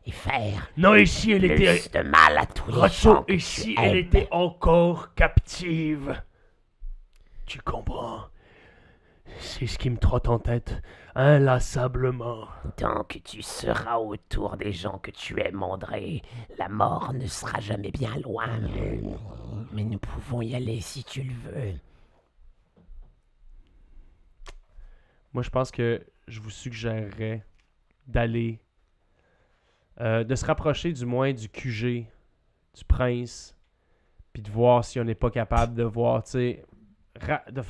[0.05, 1.79] Et faire Non, ici, elle était...
[1.79, 4.07] plus de mal à tous les gens ici, tu elle aimes.
[4.07, 6.21] était encore captive?
[7.47, 8.27] Tu comprends?
[9.39, 10.83] C'est ce qui me trotte en tête,
[11.15, 12.49] inlassablement.
[12.77, 16.23] Tant que tu seras autour des gens que tu aimes, André,
[16.59, 18.49] la mort ne sera jamais bien loin.
[19.73, 21.75] Mais nous pouvons y aller si tu le veux.
[25.33, 27.45] Moi, je pense que je vous suggérerais
[28.07, 28.61] d'aller.
[30.01, 32.07] euh, de se rapprocher du moins du QG,
[32.75, 33.55] du prince,
[34.33, 36.65] puis de voir si on n'est pas capable de voir, tu sais,
[37.51, 37.63] de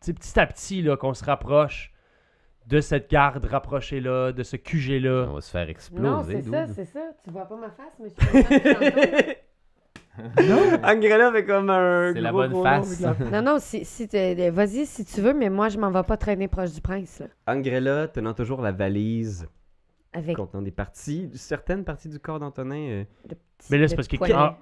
[0.00, 1.92] sais, petit à petit, là, qu'on se rapproche
[2.66, 5.26] de cette garde rapprochée-là, de ce QG-là.
[5.30, 6.42] On va se faire Non, exploser.
[6.42, 7.00] c'est ça, c'est ça.
[7.24, 9.34] Tu vois pas ma face, monsieur?
[10.84, 13.00] Angrella fait comme un C'est la bonne face.
[13.02, 15.78] nom de la- non, non, si, si t'es- vas-y si tu veux, mais moi, je
[15.78, 17.22] m'en vais pas traîner proche du prince.
[17.46, 19.48] Angrella tenant toujours la valise
[20.12, 22.76] Avec contenant des parties, certaines parties du corps d'Antonin.
[22.76, 23.04] euh,
[23.70, 24.16] Mais là, c'est parce que...
[24.34, 24.58] Ah.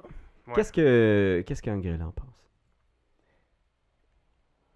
[0.55, 2.40] Qu'est-ce que qu'est-ce qu'Angrella en pense?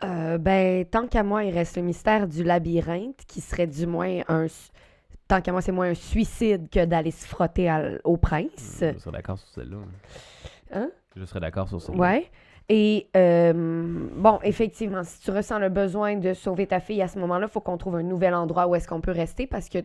[0.04, 4.20] Euh, ben, tant qu'à moi, il reste le mystère du labyrinthe, qui serait du moins
[4.28, 4.46] un...
[5.26, 8.80] Tant qu'à moi, c'est moins un suicide que d'aller se frotter à- au prince.
[8.82, 9.76] Je serais d'accord sur celle-là.
[10.72, 10.90] Hein?
[11.16, 12.00] Je serais d'accord sur celle-là.
[12.00, 12.30] Ouais.
[12.68, 13.52] Et euh,
[14.16, 17.52] bon, effectivement, si tu ressens le besoin de sauver ta fille à ce moment-là, il
[17.52, 19.78] faut qu'on trouve un nouvel endroit où est-ce qu'on peut rester parce que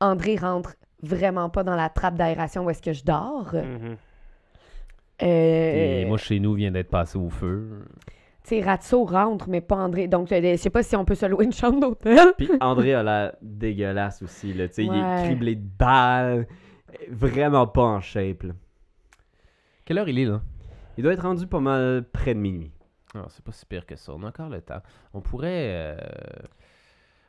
[0.00, 3.52] André rentre vraiment pas dans la trappe d'aération où est-ce que je dors.
[3.54, 3.96] Mhm.
[5.22, 7.84] Euh, Et moi, chez nous, vient d'être passé au feu.
[8.44, 10.06] Tu sais, Ratso rentre, mais pas André.
[10.06, 12.34] Donc, je sais pas si on peut se louer une chambre d'hôtel.
[12.36, 14.68] Puis André a l'air dégueulasse aussi, là.
[14.68, 16.46] Tu sais, il est criblé de balles.
[17.10, 18.52] Vraiment pas en shape, là.
[19.84, 20.42] Quelle heure il est, là?
[20.96, 22.70] Il doit être rendu pas mal près de minuit.
[23.14, 24.12] Ah, c'est pas si pire que ça.
[24.14, 24.80] On a encore le temps.
[25.12, 25.68] On pourrait...
[25.72, 25.96] euh,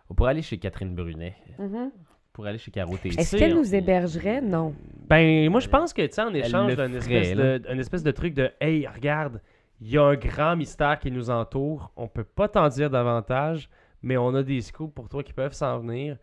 [0.09, 1.36] On pourrait aller chez Catherine Brunet.
[1.57, 1.91] Mhm.
[1.93, 2.93] On pourrait aller chez Caro.
[3.03, 4.41] Est-ce qu'elle nous hébergerait?
[4.41, 4.76] Non.
[5.07, 8.11] Ben, moi, je pense que, tu sais, en échange d'un espèce, de, un espèce de
[8.11, 9.41] truc de Hey, regarde,
[9.82, 11.91] il y a un grand mystère qui nous entoure.
[11.95, 13.69] On peut pas t'en dire davantage,
[14.01, 16.17] mais on a des scoops pour toi qui peuvent s'en venir.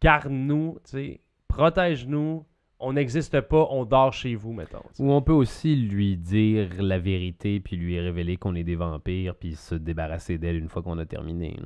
[0.00, 2.44] Garde-nous, tu sais, protège-nous.
[2.80, 4.82] On n'existe pas, on dort chez vous, mettons.
[5.00, 9.34] Ou on peut aussi lui dire la vérité, puis lui révéler qu'on est des vampires,
[9.34, 11.56] puis se débarrasser d'elle une fois qu'on a terminé.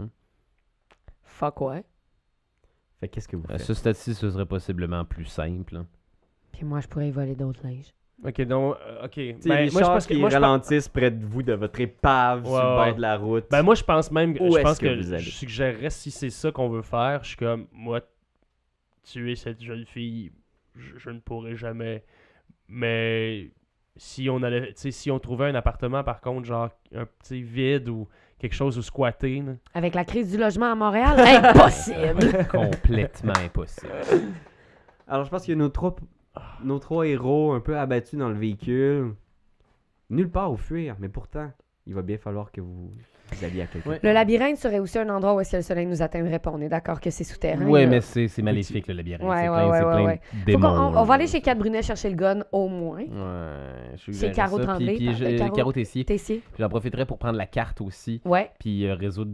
[1.22, 1.84] Fuck ouais.
[3.00, 3.66] Fait qu'est-ce que vous À faites?
[3.66, 5.74] ce stade-ci, ce serait possiblement plus simple.
[5.74, 5.84] là.
[6.52, 7.92] Puis moi, je pourrais y voler d'autres linges.
[8.24, 9.16] Ok, donc, euh, ok.
[9.16, 10.14] Ben, les moi, je chars pense que.
[10.14, 12.86] qui Moi, je pense- ralentissent près de vous, de votre épave sur le ouais.
[12.86, 13.44] bord de la route.
[13.50, 15.22] Ben moi je pense même Où je est-ce pense que que, vous allez?
[15.24, 18.00] je suggérerais si c'est ça qu'on veut faire, je suis comme moi
[19.02, 20.30] tuer cette jeune fille,
[20.76, 22.04] je, je ne pourrai jamais.
[22.68, 23.50] Mais
[23.96, 27.42] si on allait tu sais si on trouvait un appartement par contre genre un petit
[27.42, 28.08] vide ou
[28.38, 29.52] quelque chose où squatter là.
[29.74, 32.46] Avec la crise du logement à Montréal, impossible!
[32.50, 33.92] Complètement impossible.
[35.08, 35.94] Alors, je pense qu'il y a nos trois,
[36.64, 39.14] nos trois héros un peu abattus dans le véhicule.
[40.10, 41.50] Nulle part où fuir, mais pourtant,
[41.86, 42.92] il va bien falloir que vous,
[43.32, 43.98] vous alliez à quelque Ouais.
[43.98, 44.08] part.
[44.10, 46.50] Le labyrinthe serait aussi un endroit où est-ce que le soleil nous atteindrait pas.
[46.52, 47.64] On est d'accord que c'est souterrain.
[47.64, 47.86] Là.
[47.86, 49.26] mais c'est c'est maléfique, le labyrinthe.
[49.26, 50.20] Ouais, c'est ouais, plein, ouais, c'est ouais, plein ouais.
[50.32, 50.60] de Faut démons.
[50.68, 52.98] qu'on- on, on va aller chez Cat Brunet chercher le gun, au moins.
[52.98, 53.06] Ouais,
[53.94, 56.04] je C'est suggérerais Caro ça, Tremblay, Puis, puis par- je- Caro- Caro Tessier.
[56.04, 56.36] Tessier?
[56.52, 58.20] Puis J'en profiterai pour prendre la carte aussi.
[58.26, 58.50] Ouais.
[58.58, 59.32] Puis euh, résoudre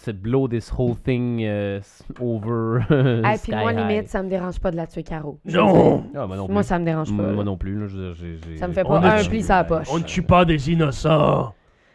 [0.00, 1.80] cette blow this whole thing euh,
[2.20, 2.80] over.
[2.90, 3.78] Et sky puis moi, high.
[3.88, 5.38] limite, ça me dérange pas de la tuer Caro.
[5.44, 6.52] Non Ah, moi non plus.
[6.52, 7.22] Moi, ça me dérange pas.
[7.22, 7.44] Moi là.
[7.44, 7.78] non plus.
[7.80, 9.88] Là, je- j'ai- j'ai- Ça me fait pas un pli sur la poche.
[9.90, 11.54] On ne tue pas des innocents.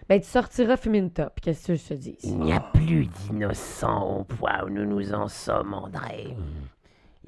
[0.09, 1.39] Ben, tu sortiras fumer une top.
[1.41, 2.17] Qu'est-ce que je te dis?
[2.23, 6.35] Il n'y a plus d'innocents au point où nous nous en sommes, André.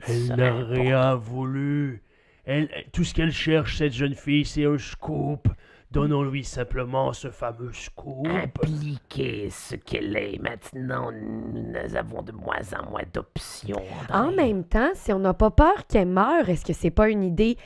[0.09, 2.01] Il Elle n'a rien voulu.
[2.43, 5.47] Elle, tout ce qu'elle cherche, cette jeune fille, c'est un scoop
[5.95, 8.27] Donnons-lui simplement ce fameux scoop.
[8.27, 13.81] Impliquer ce qu'elle est maintenant, nous avons de moins en moins d'options.
[14.13, 17.23] En même temps, si on n'a pas peur qu'elle meure, est-ce que c'est pas une
[17.23, 17.57] idée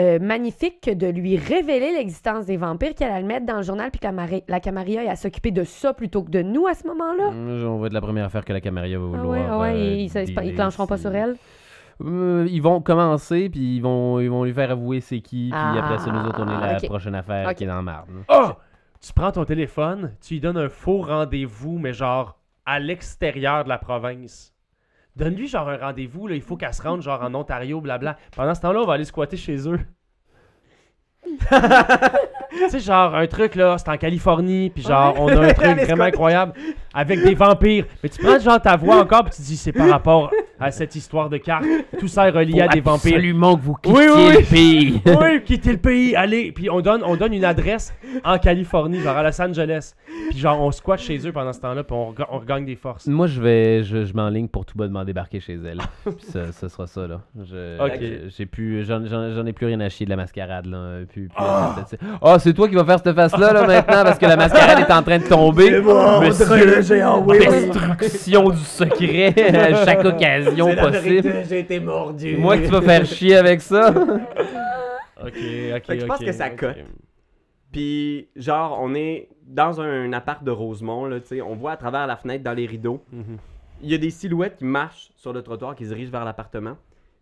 [0.00, 3.62] euh, magnifique que de lui révéler l'existence des vampires, qu'elle allait le mettre dans le
[3.62, 6.66] journal, puis que la, Mari- la Camarilla à s'occuper de ça plutôt que de nous
[6.68, 7.30] à ce moment-là?
[7.32, 9.28] Mm, On va être la première affaire que la Camarilla va Ah vouloir.
[9.28, 11.36] ouais, ah ouais, euh, ils, ils, ils dealer, clencheront pas sur elle?
[12.04, 15.58] Euh, ils vont commencer, puis ils vont, ils vont lui faire avouer c'est qui, puis
[15.60, 16.86] Ah, après ça, nous autres, on est la ok.
[16.86, 17.54] prochaine affaire Ok.
[17.56, 18.08] qui est dans la marde.
[18.28, 18.50] Oh!
[19.00, 23.68] Tu prends ton téléphone, tu lui donnes un faux rendez-vous, mais genre à l'extérieur de
[23.68, 24.52] la province.
[25.16, 28.16] Donne-lui genre un rendez-vous, là, il faut qu'elle se rende genre en Ontario, blabla.
[28.34, 29.80] Pendant ce temps-là, on va aller squatter chez eux.
[32.58, 35.78] tu sais, genre un truc là, c'est en Californie, puis genre on a un truc
[35.80, 36.52] vraiment incroyable
[36.94, 37.86] avec des vampires.
[38.02, 40.30] Mais tu prends genre ta voix encore, puis tu dis c'est par rapport
[40.60, 41.64] à cette histoire de carte.
[41.98, 43.14] Tout ça est relié à des vampires.
[43.14, 44.36] Absolument que vous quittiez Oui, oui, oui.
[44.40, 45.02] le pays.
[45.22, 46.52] Oui, quittez le pays, allez.
[46.52, 47.92] Puis on donne, on donne une adresse
[48.24, 49.94] en Californie, genre à Los Angeles.
[50.30, 53.06] Puis genre on squatte chez eux pendant ce temps-là, puis on, on regagne des forces.
[53.06, 55.80] Moi, je vais, je, je m'enligne pour tout bonnement débarquer chez elle.
[56.04, 57.20] Puis ça, ça sera ça, là.
[57.42, 58.28] Je- Ok.
[58.36, 61.00] J'ai plus, j'en, j'en- j'en ai plus rien à chier de la mascarade, là.
[61.08, 61.36] Puis, puis,
[62.20, 64.92] oh, c'est toi qui vas faire cette face-là, là, maintenant, parce que la mascarade est
[64.92, 65.70] en train de tomber.
[65.80, 71.32] Monsieur, destruction du secret à chaque occasion possible.
[71.48, 72.36] j'ai été mordu.
[72.36, 73.90] Moi que tu vas faire chier avec ça.
[75.24, 76.56] Ok, ok, Fait que je pense que ça ok.
[76.56, 76.76] cote.
[77.70, 81.76] Puis, genre, on est dans un appart de Rosemont, là, tu sais, on voit à
[81.76, 83.38] travers la fenêtre, dans les rideaux, Mhm.
[83.82, 86.76] il y a des silhouettes qui marchent sur le trottoir, qui se dirigent vers l'appartement.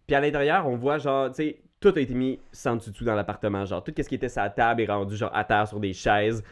[0.06, 3.14] Puis à l'intérieur, on voit, genre, tu sais, tout a été mis sans dessus dans
[3.14, 3.64] l'appartement.
[3.64, 6.42] Genre, tout ce qui était la table est rendu, genre, à terre sur des chaises.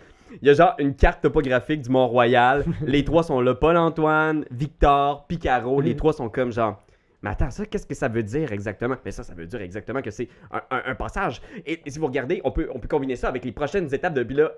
[0.43, 2.65] Il y a, genre, une carte topographique du Mont-Royal.
[2.87, 5.81] les trois sont là, Paul-Antoine, Victor, Picaro.
[5.81, 6.83] Les trois sont comme, genre,
[7.23, 8.97] mais attends, ça, qu'est-ce que ça veut dire exactement?
[9.05, 11.41] Mais ça, ça veut dire exactement que c'est un, un- un passage.
[11.67, 14.15] Et, et si vous regardez, on peut, on peut combiner ça avec les prochaines étapes
[14.15, 14.23] de.
[14.23, 14.53] Puis là,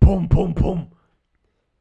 [0.00, 0.86] Poum, poum, poum.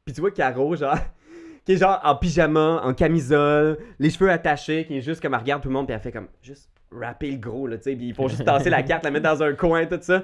[0.03, 0.97] puis tu vois Caro, genre,
[1.65, 5.39] qui est genre en pyjama, en camisole, les cheveux attachés, qui est juste comme elle
[5.41, 6.69] regarde tout le monde, puis elle fait comme juste
[6.99, 9.29] rapper le gros, là, tu sais, puis ils font juste tasser la carte, la mettre
[9.29, 10.23] dans un coin, tout ça.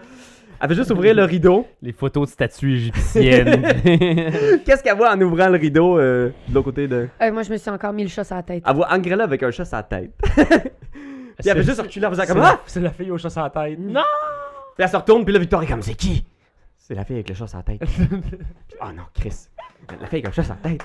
[0.63, 1.65] Elle fait juste ouvrir le rideau.
[1.81, 3.61] Les photos de statues égyptiennes.
[4.63, 7.07] Qu'est-ce qu'elle voit en ouvrant le rideau euh, de l'autre côté de.
[7.21, 8.63] Euh, moi, je me suis encore mis le chat sur la tête.
[8.67, 10.11] Elle voit Angrella avec un chat sur la tête.
[10.35, 12.61] puis elle fait juste reculer en faisant comme la, Ah!
[12.67, 13.79] c'est la fille au chat sur la tête.
[13.79, 14.01] Non!
[14.75, 16.23] Puis elle se retourne, puis là, Victor est comme C'est qui?
[16.77, 17.81] C'est la fille avec le chat sur la tête.
[18.81, 19.47] oh non, Chris.
[19.89, 20.81] La fille avec un chat sur la tête.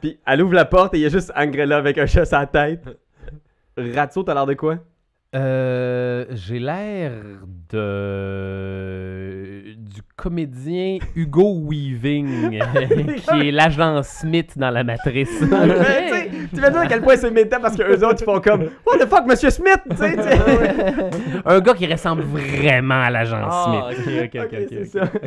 [0.00, 2.38] Puis elle ouvre la porte et il y a juste Angrella avec un chat sur
[2.38, 2.82] la tête.
[3.76, 4.78] Ratso, t'as l'air de quoi?
[5.34, 7.12] Euh, j'ai l'air
[8.88, 12.58] de du comédien Hugo Weaving,
[13.28, 15.42] qui est l'agent Smith dans la Matrice.
[15.42, 18.40] Mais, tu vas dire à quel point c'est méta parce que eux autres ils font
[18.40, 20.38] comme What the fuck, Monsieur Smith Tu sais, tu sais.
[21.44, 24.30] Un gars qui ressemble vraiment à l'agent Ah, Smith.
[24.34, 24.68] ok, ok, ok, Ok, ok.
[24.90, 25.10] c'est ok.
[25.12, 25.18] ça.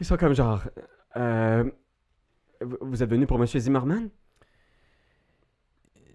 [0.00, 0.62] Ils sont comme genre
[1.16, 1.64] euh,
[2.80, 4.08] Vous êtes venu pour Monsieur Zimmerman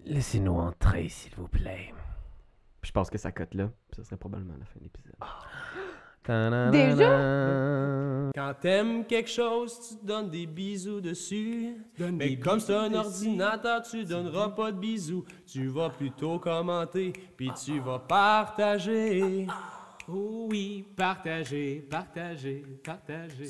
[0.05, 1.93] Laissez-nous entrer, s'il vous plaît.
[2.81, 3.69] Puis je pense que ça cote là.
[3.91, 5.15] Puis ça serait probablement la fin de l'épisode.
[6.71, 8.31] Déjà?
[8.35, 11.77] Quand t'aimes quelque chose, tu te donnes des bisous dessus.
[11.99, 15.25] Mais comme c'est un ordinateur, tu donneras pas de bisous.
[15.47, 19.47] Tu vas plutôt commenter, puis tu vas partager.
[20.07, 23.47] Oh oui, partager, partager, partager.